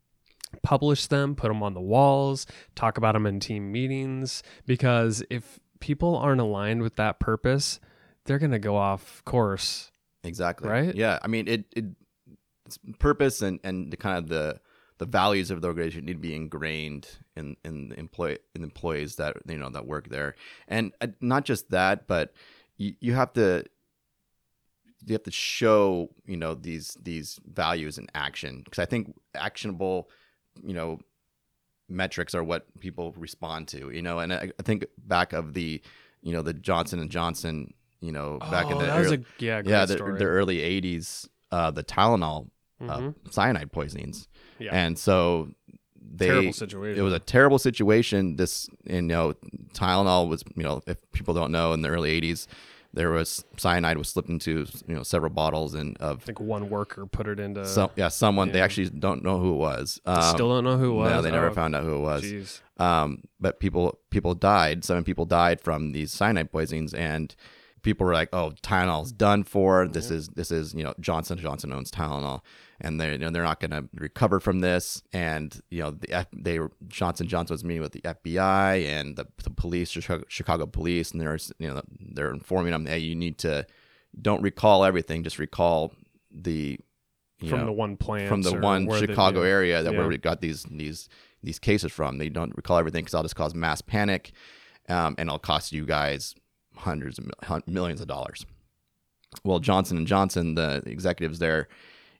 Publish 0.61 1.07
them, 1.07 1.35
put 1.35 1.49
them 1.49 1.61
on 1.61 1.73
the 1.73 1.81
walls, 1.81 2.45
talk 2.75 2.97
about 2.97 3.13
them 3.13 3.25
in 3.25 3.39
team 3.41 3.71
meetings. 3.71 4.43
Because 4.65 5.23
if 5.29 5.59
people 5.81 6.15
aren't 6.15 6.39
aligned 6.41 6.81
with 6.83 6.95
that 6.95 7.19
purpose, 7.19 7.79
they're 8.25 8.39
gonna 8.39 8.59
go 8.59 8.77
off 8.77 9.21
course. 9.25 9.91
Exactly. 10.23 10.69
Right? 10.69 10.95
Yeah. 10.95 11.19
I 11.21 11.27
mean, 11.27 11.47
it, 11.49 11.65
it 11.75 11.85
purpose 12.99 13.41
and 13.41 13.59
and 13.63 13.91
the 13.91 13.97
kind 13.97 14.17
of 14.17 14.27
the 14.29 14.59
the 14.99 15.05
values 15.05 15.51
of 15.51 15.61
the 15.61 15.67
organization 15.67 16.05
need 16.05 16.13
to 16.13 16.19
be 16.19 16.35
ingrained 16.35 17.07
in 17.35 17.55
in 17.65 17.89
the 17.89 17.99
employee 17.99 18.37
in 18.55 18.63
employees 18.63 19.15
that 19.17 19.35
you 19.47 19.57
know 19.57 19.69
that 19.69 19.85
work 19.87 20.09
there, 20.09 20.35
and 20.67 20.93
uh, 21.01 21.07
not 21.19 21.45
just 21.45 21.69
that, 21.71 22.07
but 22.07 22.33
you, 22.77 22.93
you 22.99 23.13
have 23.13 23.33
to 23.33 23.63
you 25.05 25.13
have 25.13 25.23
to 25.23 25.31
show 25.31 26.09
you 26.25 26.37
know 26.37 26.53
these 26.53 26.97
these 27.01 27.39
values 27.45 27.97
in 27.97 28.07
action. 28.15 28.61
Because 28.63 28.79
I 28.79 28.85
think 28.85 29.13
actionable 29.35 30.09
you 30.63 30.73
know 30.73 30.99
metrics 31.89 32.33
are 32.33 32.43
what 32.43 32.67
people 32.79 33.13
respond 33.17 33.67
to 33.69 33.89
you 33.91 34.01
know? 34.01 34.19
And 34.19 34.33
I, 34.33 34.51
I 34.57 34.63
think 34.63 34.85
back 34.97 35.33
of 35.33 35.53
the 35.53 35.81
you 36.21 36.31
know 36.31 36.41
the 36.41 36.53
Johnson 36.53 36.99
and 36.99 37.09
Johnson 37.09 37.73
you 37.99 38.11
know 38.11 38.37
back 38.39 38.67
in 38.67 38.73
Oh, 38.73 38.79
the 38.79 38.85
that 38.85 38.99
early- 39.05 39.15
a 39.17 39.43
yeah, 39.43 39.61
great 39.61 39.71
yeah, 39.71 39.85
the, 39.85 39.95
the 39.95 40.25
early 40.25 40.57
'80s, 40.59 41.27
uh, 41.55 41.71
the 41.71 41.83
Tylenol 41.83 42.49
uh, 42.81 42.99
Mhm. 42.99 43.13
cyanide 43.29 43.71
poisonings, 43.71 44.27
yeah, 44.59 44.71
and 44.79 44.97
so 44.97 45.49
they 46.15 46.27
terrible 46.27 46.53
situation. 46.53 46.99
it 46.99 47.03
was 47.03 47.13
a 47.13 47.19
terrible 47.35 47.59
situation. 47.59 48.35
This 48.35 48.69
you 48.85 49.01
know 49.01 49.33
Tylenol 49.73 50.27
was 50.29 50.43
you 50.55 50.63
know 50.63 50.81
if 50.87 50.97
people 51.11 51.33
don't 51.33 51.51
know 51.51 51.73
in 51.73 51.81
the 51.81 51.89
early 51.89 52.09
'80s, 52.21 52.47
there 52.93 53.11
was 53.11 53.43
cyanide 53.57 53.97
was 53.97 54.09
slipped 54.09 54.29
into 54.29 54.65
you 54.87 54.95
know 54.95 55.03
several 55.03 55.31
bottles 55.31 55.73
and 55.73 55.97
of 55.99 56.21
I 56.23 56.25
think 56.25 56.39
one 56.39 56.69
worker 56.69 57.05
put 57.05 57.27
it 57.27 57.39
into. 57.39 57.61
yeah 57.95 58.09
someone 58.09 58.51
they 58.51 58.61
actually 58.61 58.89
don't 58.89 59.23
know 59.23 59.39
who 59.39 59.51
it 59.53 59.57
was. 59.69 59.99
Um, 60.05 60.33
Still 60.35 60.49
don't 60.49 60.63
know 60.65 60.77
who 60.77 60.91
it 60.91 60.95
was. 61.03 61.11
No, 61.11 61.21
they 61.21 61.31
never 61.31 61.49
Oh, 61.49 61.53
found 61.53 61.75
out 61.75 61.83
who 61.83 61.95
it 61.95 62.05
was. 62.11 62.61
Um, 62.77 63.23
but 63.39 63.59
people 63.59 63.99
people 64.09 64.35
died. 64.35 64.83
Seven 64.83 65.03
people 65.03 65.25
died 65.25 65.61
from 65.61 65.93
these 65.93 66.11
cyanide 66.11 66.51
poisonings, 66.51 66.93
and 66.93 67.33
people 67.83 68.07
were 68.07 68.13
like, 68.13 68.29
"Oh, 68.33 68.53
Tylenol's 68.63 69.11
done 69.11 69.43
for. 69.43 69.87
This 69.87 70.09
is 70.09 70.29
this 70.29 70.49
is 70.49 70.73
you 70.73 70.83
know 70.83 70.93
Johnson 70.99 71.37
Johnson 71.37 71.71
owns 71.71 71.91
Tylenol, 71.91 72.41
and 72.81 72.99
they 72.99 73.11
you 73.11 73.17
know 73.19 73.29
they're 73.29 73.43
not 73.43 73.59
going 73.59 73.71
to 73.71 73.87
recover 73.93 74.39
from 74.39 74.61
this." 74.61 75.03
And 75.13 75.61
you 75.69 75.83
know 75.83 75.91
the 75.91 76.11
F, 76.11 76.27
they 76.33 76.59
Johnson 76.87 77.27
Johnson 77.27 77.53
was 77.53 77.63
meeting 77.63 77.83
with 77.83 77.91
the 77.91 78.01
FBI 78.01 78.85
and 78.85 79.15
the, 79.15 79.27
the 79.43 79.51
police, 79.51 79.89
Chicago, 79.89 80.23
Chicago 80.27 80.65
police, 80.65 81.11
and 81.11 81.21
they're 81.21 81.37
you 81.59 81.69
know 81.71 81.81
they're 81.99 82.31
informing 82.33 82.71
them, 82.71 82.85
"Hey, 82.87 82.99
you 82.99 83.15
need 83.15 83.37
to 83.39 83.67
don't 84.19 84.41
recall 84.41 84.83
everything, 84.83 85.23
just 85.23 85.37
recall 85.37 85.93
the." 86.31 86.79
You 87.39 87.49
from 87.49 87.59
know, 87.61 87.65
the 87.65 87.71
one 87.73 87.97
plant 87.97 88.29
from 88.29 88.41
the 88.41 88.53
one 88.57 88.87
Chicago 88.99 89.41
area 89.41 89.83
that 89.83 89.91
Yeah. 89.91 89.97
where 89.99 90.07
we 90.07 90.17
got 90.17 90.39
these 90.39 90.63
these 90.63 91.09
these 91.41 91.59
cases 91.59 91.91
from. 91.91 92.17
They 92.17 92.29
don't 92.29 92.55
recall 92.55 92.77
everything 92.77 93.03
because 93.03 93.13
I'll 93.15 93.23
just 93.23 93.35
cause 93.35 93.53
mass 93.53 93.81
panic, 93.81 94.31
um, 94.87 95.15
and 95.17 95.27
it'll 95.27 95.39
cost 95.39 95.73
you 95.73 95.85
guys 95.85 96.35
hundreds 96.75 97.19
of 97.19 97.29
millions 97.67 98.01
of 98.01 98.07
dollars. 98.07 98.45
Well, 99.43 99.59
Johnson 99.59 99.97
and 99.97 100.07
Johnson, 100.07 100.55
the 100.55 100.83
executives 100.85 101.39
there, 101.39 101.67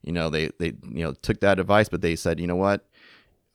you 0.01 0.11
know, 0.11 0.29
they 0.29 0.49
they 0.59 0.73
you 0.83 1.03
know 1.03 1.13
took 1.13 1.39
that 1.41 1.59
advice, 1.59 1.89
but 1.89 2.01
they 2.01 2.15
said, 2.15 2.39
you 2.39 2.47
know 2.47 2.55
what, 2.55 2.85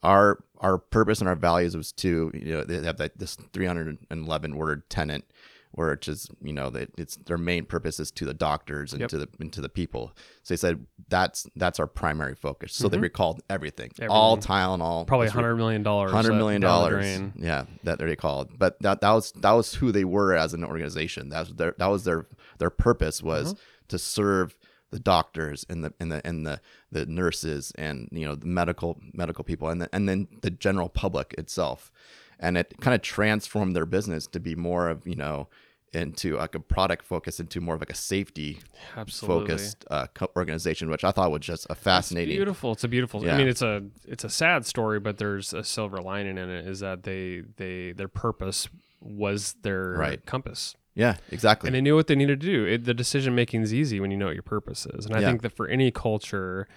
our 0.03 0.39
our 0.59 0.77
purpose 0.77 1.19
and 1.19 1.27
our 1.27 1.35
values 1.35 1.75
was 1.75 1.91
to 1.93 2.31
you 2.33 2.53
know 2.53 2.63
they 2.63 2.83
have 2.83 2.97
that 2.97 3.17
this 3.17 3.35
311 3.53 4.55
word 4.55 4.89
tenant 4.89 5.25
which 5.71 6.01
just 6.01 6.31
you 6.41 6.51
know 6.53 6.69
that 6.69 6.89
it's 6.97 7.15
their 7.17 7.37
main 7.37 7.63
purpose 7.65 7.99
is 7.99 8.09
to 8.11 8.25
the 8.25 8.33
doctors 8.33 8.91
and 8.91 9.01
Yep. 9.01 9.09
to 9.11 9.17
the 9.19 9.29
and 9.39 9.53
to 9.53 9.61
the 9.61 9.69
people 9.69 10.11
so 10.43 10.53
they 10.53 10.57
said 10.57 10.85
that's 11.09 11.47
that's 11.55 11.79
our 11.79 11.87
primary 11.87 12.35
focus 12.35 12.73
so 12.73 12.87
they 12.89 12.97
recalled 12.97 13.41
everything, 13.49 13.91
all 14.09 14.37
Tylenol 14.37 15.05
Probably 15.07 15.27
hundred 15.29 15.55
million 15.57 15.83
dollars. 15.83 16.11
hundred 16.11 16.33
million 16.35 16.61
dollars. 16.61 17.05
Yeah, 17.35 17.65
that 17.83 17.99
they 17.99 18.05
recalled. 18.05 18.57
But 18.57 18.79
that 18.81 19.01
that 19.01 19.11
was 19.11 19.31
that 19.33 19.51
was 19.51 19.75
who 19.75 19.91
they 19.91 20.03
were 20.05 20.35
as 20.35 20.53
an 20.53 20.63
organization. 20.63 21.29
That 21.29 21.41
was 21.41 21.55
their 21.55 21.75
that 21.77 21.87
was 21.87 22.03
their 22.03 22.25
their 22.57 22.69
purpose 22.71 23.21
was 23.23 23.51
Uh-huh. 23.53 23.61
to 23.89 23.99
serve 23.99 24.55
the 24.91 24.99
doctors 24.99 25.65
and 25.69 25.83
the 25.83 25.93
and 25.99 26.11
the 26.11 26.25
and 26.25 26.47
the, 26.47 26.59
the 26.91 27.05
nurses 27.05 27.71
and 27.77 28.09
you 28.11 28.25
know 28.25 28.33
the 28.35 28.47
medical 28.47 28.99
medical 29.13 29.43
people 29.43 29.69
and 29.69 29.81
the, 29.83 29.89
and 29.93 30.09
then 30.09 30.27
the 30.41 30.49
general 30.49 30.89
public 30.89 31.35
itself. 31.37 31.91
And 32.39 32.57
it 32.57 32.73
kind 32.79 32.95
of 32.95 33.01
transformed 33.01 33.75
their 33.75 33.85
business 33.85 34.25
to 34.27 34.39
be 34.39 34.55
more 34.55 34.87
of 34.89 35.05
you 35.05 35.15
know 35.15 35.47
into 35.91 36.37
like 36.37 36.53
a 36.53 36.59
product 36.59 37.03
focus 37.03 37.39
into 37.39 37.59
more 37.59 37.73
of 37.75 37.81
like 37.81 37.89
a 37.89 37.95
safety 37.95 38.59
Absolutely. 38.95 39.39
focused 39.41 39.85
uh, 39.89 40.05
organization, 40.35 40.89
which 40.89 41.03
I 41.03 41.09
thought 41.11 41.31
was 41.31 41.41
just 41.41 41.65
a 41.69 41.73
fascinating. 41.75 42.35
Beautiful. 42.35 42.73
It's 42.73 42.83
a 42.83 42.87
beautiful. 42.87 43.27
I 43.27 43.35
mean, 43.37 43.47
it's 43.47 43.61
a 43.63 43.83
it's 44.07 44.23
a 44.23 44.29
sad 44.29 44.65
story, 44.65 44.99
but 44.99 45.17
there's 45.17 45.51
a 45.53 45.63
silver 45.63 45.97
lining 46.01 46.37
in 46.37 46.49
it. 46.49 46.67
Is 46.67 46.79
that 46.81 47.03
they 47.03 47.43
they 47.57 47.91
their 47.93 48.07
purpose 48.07 48.69
was 49.01 49.55
their 49.63 49.93
Right. 49.93 50.25
compass, 50.25 50.75
Yeah, 50.93 51.15
exactly. 51.31 51.67
and 51.69 51.75
they 51.75 51.81
knew 51.81 51.95
what 51.95 52.07
they 52.07 52.15
needed 52.15 52.39
to 52.41 52.45
do. 52.45 52.65
It, 52.65 52.83
the 52.83 52.93
decision 52.93 53.33
making 53.33 53.61
is 53.63 53.73
easy 53.73 53.99
when 53.99 54.11
you 54.11 54.17
know 54.17 54.25
what 54.27 54.35
your 54.35 54.43
purpose 54.43 54.85
is, 54.93 55.05
and 55.05 55.15
I 55.15 55.21
Yeah. 55.21 55.27
think 55.29 55.41
that 55.41 55.53
for 55.55 55.67
any 55.67 55.89
culture, 55.89 56.67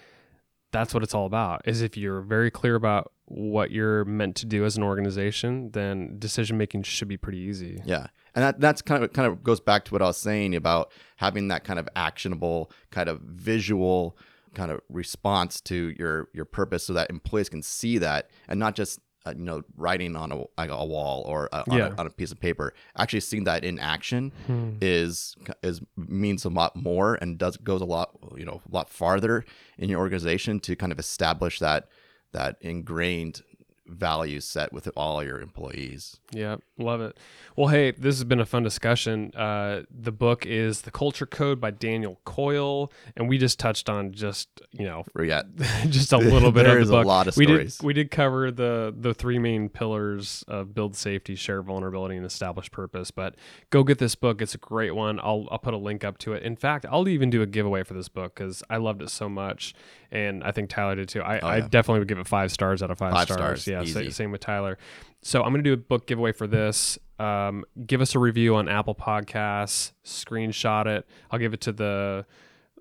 that's 0.71 0.95
what 0.95 1.03
it's 1.03 1.15
all 1.15 1.27
about. 1.27 1.67
Is 1.69 1.83
if 1.83 1.97
you're 1.97 2.21
very 2.23 2.51
clear 2.51 2.77
about 2.77 3.13
what 3.35 3.71
you're 3.71 4.05
meant 4.05 4.37
to 4.37 4.47
do 4.47 4.65
as 4.65 4.77
an 4.77 4.83
organization, 4.83 5.71
then 5.73 6.17
decision 6.19 6.59
making 6.59 6.83
should 6.83 7.09
be 7.09 7.17
pretty 7.17 7.39
easy. 7.39 7.81
Yeah, 7.85 8.07
and 8.35 8.45
that 8.45 8.61
that's 8.61 8.83
kind 8.83 9.03
of 9.03 9.13
kind 9.13 9.27
of 9.27 9.43
goes 9.43 9.61
back 9.61 9.85
to 9.87 9.93
what 9.93 10.03
I 10.03 10.07
was 10.07 10.17
saying 10.19 10.55
about 10.55 10.93
having 11.17 11.49
that 11.49 11.65
kind 11.65 11.79
of 11.79 11.89
actionable, 11.97 12.71
kind 12.91 13.09
of 13.09 13.21
visual 13.23 14.17
kind 14.55 14.71
of 14.71 14.81
response 14.91 15.61
to 15.63 15.95
your 15.99 16.29
your 16.35 16.45
purpose, 16.45 16.85
so 16.85 16.93
that 16.93 17.09
employees 17.11 17.49
can 17.49 17.63
see 17.63 17.99
that 17.99 18.29
and 18.49 18.61
not 18.61 18.75
just 18.75 19.01
uh, 19.25 19.33
you 19.37 19.45
know 19.45 19.63
writing 19.77 20.15
on 20.17 20.31
a 20.33 20.37
like 20.59 20.69
a 20.71 20.85
wall 20.85 21.23
or 21.27 21.49
uh, 21.55 21.63
on, 21.71 21.79
Yeah. 21.79 21.89
a, 21.97 22.01
on 22.01 22.07
a 22.07 22.11
piece 22.11 22.33
of 22.33 22.39
paper. 22.41 22.75
Actually, 22.99 23.21
seeing 23.21 23.45
that 23.45 23.65
in 23.65 23.79
action 23.79 24.31
Hmm. 24.47 24.73
is 24.83 25.37
is 25.63 25.81
means 25.97 26.45
a 26.45 26.51
lot 26.51 26.77
more 26.77 27.15
and 27.23 27.39
does 27.39 27.57
goes 27.57 27.81
a 27.81 27.87
lot 27.87 28.11
you 28.37 28.45
know 28.45 28.61
a 28.71 28.75
lot 28.75 28.91
farther 28.91 29.45
in 29.79 29.89
your 29.89 30.01
organization 30.01 30.61
to 30.61 30.77
kind 30.77 30.93
of 30.93 30.99
establish 30.99 31.59
that 31.61 31.89
that 32.33 32.57
ingrained 32.61 33.43
value 33.87 34.41
set 34.41 34.73
with 34.73 34.89
all 34.97 35.23
your 35.23 35.41
employees. 35.41 36.19
Yeah, 36.31 36.57
love 36.79 37.01
it. 37.01 37.19
Well, 37.57 37.69
hey, 37.69 37.91
this 37.91 38.17
has 38.17 38.25
been 38.25 38.41
a 38.41 38.47
fun 38.47 38.63
discussion. 38.63 39.33
Uh, 39.35 39.83
the 39.91 40.13
book 40.13 40.47
is 40.47 40.83
The 40.83 40.91
Culture 40.91 41.27
Code 41.27 41.61
by 41.61 41.71
Daniel 41.71 42.19
Coyle, 42.25 42.91
and 43.17 43.29
we 43.29 43.39
just 43.39 43.59
touched 43.59 43.89
on 43.89 44.13
just 44.13 44.49
you 44.73 44.87
know 44.87 45.05
Yeah, 45.21 45.43
just 45.89 46.13
a 46.13 46.19
little 46.19 46.53
bit 46.53 46.67
of 46.67 46.87
the 46.87 46.95
a 46.95 47.03
lot 47.03 47.29
of 47.29 47.37
we 47.37 47.45
stories. 47.45 47.79
did 47.79 47.87
we 47.87 47.93
did 47.93 48.11
cover 48.11 48.51
the 48.51 48.95
the 48.97 49.15
three 49.15 49.39
main 49.39 49.69
pillars 49.69 50.45
of 50.49 50.75
build 50.75 50.97
safety, 50.97 51.35
share 51.35 51.63
vulnerability, 51.63 52.17
and 52.17 52.25
establish 52.25 52.71
purpose. 52.71 53.11
But 53.11 53.35
go 53.71 53.85
get 53.85 53.99
this 53.99 54.15
book; 54.15 54.41
it's 54.41 54.55
a 54.55 54.59
great 54.59 54.95
one. 54.95 55.19
I'll 55.21 55.47
I'll 55.51 55.59
put 55.59 55.75
a 55.75 55.79
link 55.79 56.05
up 56.05 56.19
to 56.19 56.33
it. 56.33 56.43
In 56.43 56.57
fact, 56.57 56.87
I'll 56.89 57.09
even 57.09 57.31
do 57.31 57.43
a 57.43 57.47
giveaway 57.47 57.83
for 57.83 57.95
this 57.95 58.09
book 58.09 58.35
because 58.37 58.63
I 58.71 58.79
loved 58.79 59.03
it 59.03 59.11
so 59.11 59.29
much, 59.29 59.75
and 60.13 60.45
I 60.45 60.53
think 60.53 60.71
Tyler 60.71 60.95
did 60.95 61.09
too. 61.09 61.23
I, 61.23 61.39
I 61.39 61.57
yeah. 61.57 61.69
definitely 61.69 62.01
would 62.01 62.09
give 62.09 62.19
it 62.19 62.29
five 62.29 62.53
stars 62.53 62.83
out 62.83 62.91
of 62.91 62.99
five, 62.99 63.13
Five 63.13 63.25
stars. 63.25 63.63
stars, 63.63 63.67
Yeah, 63.67 63.83
easy. 63.83 64.11
same 64.11 64.31
with 64.31 64.41
Tyler. 64.43 64.79
So 65.23 65.43
I'm 65.43 65.53
gonna 65.53 65.63
do 65.63 65.73
a 65.73 65.77
book 65.77 66.07
giveaway 66.07 66.33
for 66.33 66.47
this. 66.47 66.99
Um, 67.19 67.65
give 67.87 68.01
us 68.01 68.15
a 68.15 68.19
review 68.19 68.57
on 68.57 68.69
Apple 68.69 68.95
Podcasts. 68.95 69.93
Screenshot 70.05 70.87
it. 70.87 71.07
I'll 71.31 71.39
give 71.39 71.55
it 71.55 71.61
to 71.63 71.73
the. 71.73 72.27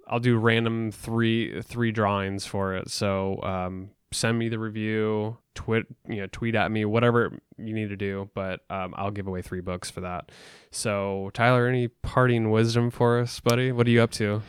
I'll 0.07 0.19
do 0.19 0.37
random 0.37 0.91
three 0.91 1.61
three 1.61 1.91
drawings 1.91 2.45
for 2.45 2.75
it. 2.75 2.89
So 2.89 3.41
um, 3.43 3.91
send 4.11 4.37
me 4.37 4.49
the 4.49 4.59
review. 4.59 5.37
Twit 5.53 5.85
you 6.07 6.17
know 6.21 6.27
tweet 6.31 6.55
at 6.55 6.71
me 6.71 6.85
whatever 6.85 7.37
you 7.57 7.73
need 7.73 7.89
to 7.89 7.95
do. 7.97 8.29
But 8.33 8.61
um, 8.69 8.93
I'll 8.97 9.11
give 9.11 9.27
away 9.27 9.41
three 9.41 9.61
books 9.61 9.89
for 9.91 10.01
that. 10.01 10.31
So 10.71 11.29
Tyler, 11.33 11.67
any 11.67 11.87
parting 11.89 12.49
wisdom 12.51 12.89
for 12.89 13.19
us, 13.19 13.39
buddy? 13.39 13.71
What 13.71 13.85
are 13.87 13.89
you 13.91 14.01
up 14.01 14.11
to? 14.11 14.41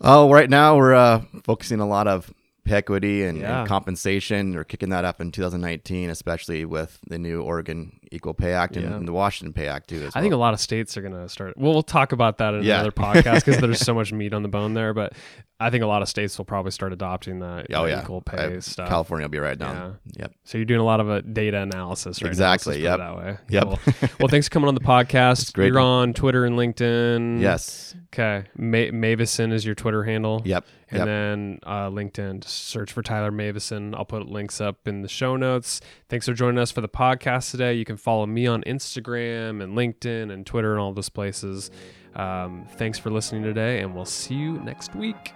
Oh, 0.00 0.30
right 0.30 0.48
now 0.50 0.76
we're 0.76 0.94
uh, 0.94 1.22
focusing 1.44 1.80
a 1.80 1.86
lot 1.86 2.06
of 2.06 2.32
equity 2.72 3.24
and, 3.24 3.38
Yeah. 3.38 3.60
and 3.60 3.68
compensation. 3.68 4.54
We're 4.54 4.64
kicking 4.64 4.88
that 4.90 5.04
up 5.04 5.20
in 5.20 5.32
2019, 5.32 6.10
especially 6.10 6.64
with 6.64 6.98
the 7.08 7.18
new 7.18 7.42
Oregon 7.42 7.98
Equal 8.12 8.34
Pay 8.34 8.52
Act 8.52 8.76
and, 8.76 8.84
Yeah. 8.88 8.96
and 8.96 9.06
the 9.08 9.12
Washington 9.12 9.52
Pay 9.52 9.68
Act 9.68 9.88
too. 9.88 10.04
As 10.06 10.14
I 10.16 10.20
think 10.20 10.32
a 10.32 10.36
lot 10.36 10.54
of 10.54 10.60
states 10.60 10.96
are 10.96 11.02
going 11.02 11.14
to 11.14 11.28
start. 11.28 11.56
Well, 11.56 11.72
we'll 11.72 11.82
talk 11.82 12.12
about 12.12 12.38
that 12.38 12.54
in 12.54 12.62
Yeah. 12.62 12.74
another 12.76 12.92
podcast 12.92 13.44
because 13.44 13.58
there's 13.58 13.80
so 13.80 13.94
much 14.00 14.12
meat 14.12 14.32
on 14.32 14.42
the 14.42 14.48
bone 14.48 14.74
there. 14.74 14.94
But 14.94 15.12
I 15.58 15.70
think 15.70 15.82
a 15.82 15.86
lot 15.86 16.02
of 16.02 16.08
states 16.08 16.36
will 16.36 16.44
probably 16.44 16.70
start 16.70 16.92
adopting 16.92 17.38
that 17.40 17.66
oh 17.72 17.86
yeah, 17.86 18.02
equal 18.02 18.20
pay 18.20 18.56
Uh, 18.56 18.60
stuff. 18.60 18.88
California 18.90 19.24
will 19.24 19.30
be 19.32 19.38
right 19.38 19.58
down. 19.58 19.96
Yep. 20.18 20.32
So 20.44 20.58
you're 20.58 20.66
doing 20.66 20.80
a 20.80 20.84
lot 20.84 21.00
of 21.00 21.08
uh, 21.08 21.22
data 21.22 21.58
analysis 21.62 22.22
right 22.22 22.28
Exactly, 22.28 22.82
now. 22.82 22.90
yep. 22.90 22.98
That 22.98 23.16
way. 23.16 23.36
Yep. 23.48 23.62
Cool. 23.64 23.78
well, 24.20 24.28
thanks 24.28 24.48
for 24.48 24.52
coming 24.52 24.68
on 24.68 24.74
the 24.74 24.80
podcast. 24.82 25.54
great. 25.54 25.68
You're 25.68 25.80
on 25.80 26.12
Twitter 26.12 26.44
and 26.44 26.56
LinkedIn. 26.58 27.40
Yes. 27.40 27.94
Okay. 28.12 28.44
Ma- 28.56 28.90
Mavison 28.92 29.50
is 29.52 29.64
your 29.64 29.74
Twitter 29.74 30.04
handle. 30.04 30.42
Yep. 30.44 30.64
And 30.90 30.98
Yep. 30.98 31.06
then 31.06 31.58
uh, 31.64 31.88
LinkedIn, 31.90 32.40
just 32.40 32.54
search 32.68 32.92
for 32.92 33.02
Tyler 33.02 33.32
Mavison. 33.32 33.94
I'll 33.96 34.04
put 34.04 34.28
links 34.28 34.60
up 34.60 34.86
in 34.86 35.02
the 35.02 35.08
show 35.08 35.36
notes. 35.36 35.80
Thanks 36.08 36.26
for 36.26 36.32
joining 36.32 36.58
us 36.58 36.70
for 36.70 36.80
the 36.80 36.88
podcast 36.88 37.50
today. 37.50 37.74
You 37.74 37.84
can 37.84 37.96
follow 37.96 38.24
me 38.26 38.46
on 38.46 38.62
Instagram 38.62 39.62
and 39.62 39.76
LinkedIn 39.76 40.32
and 40.32 40.46
Twitter 40.46 40.72
and 40.72 40.80
all 40.80 40.92
those 40.92 41.08
places. 41.08 41.70
Um, 42.14 42.66
thanks 42.76 42.98
for 43.00 43.10
listening 43.10 43.42
today, 43.42 43.80
and 43.80 43.94
we'll 43.94 44.04
see 44.04 44.34
you 44.36 44.52
next 44.60 44.94
week. 44.94 45.32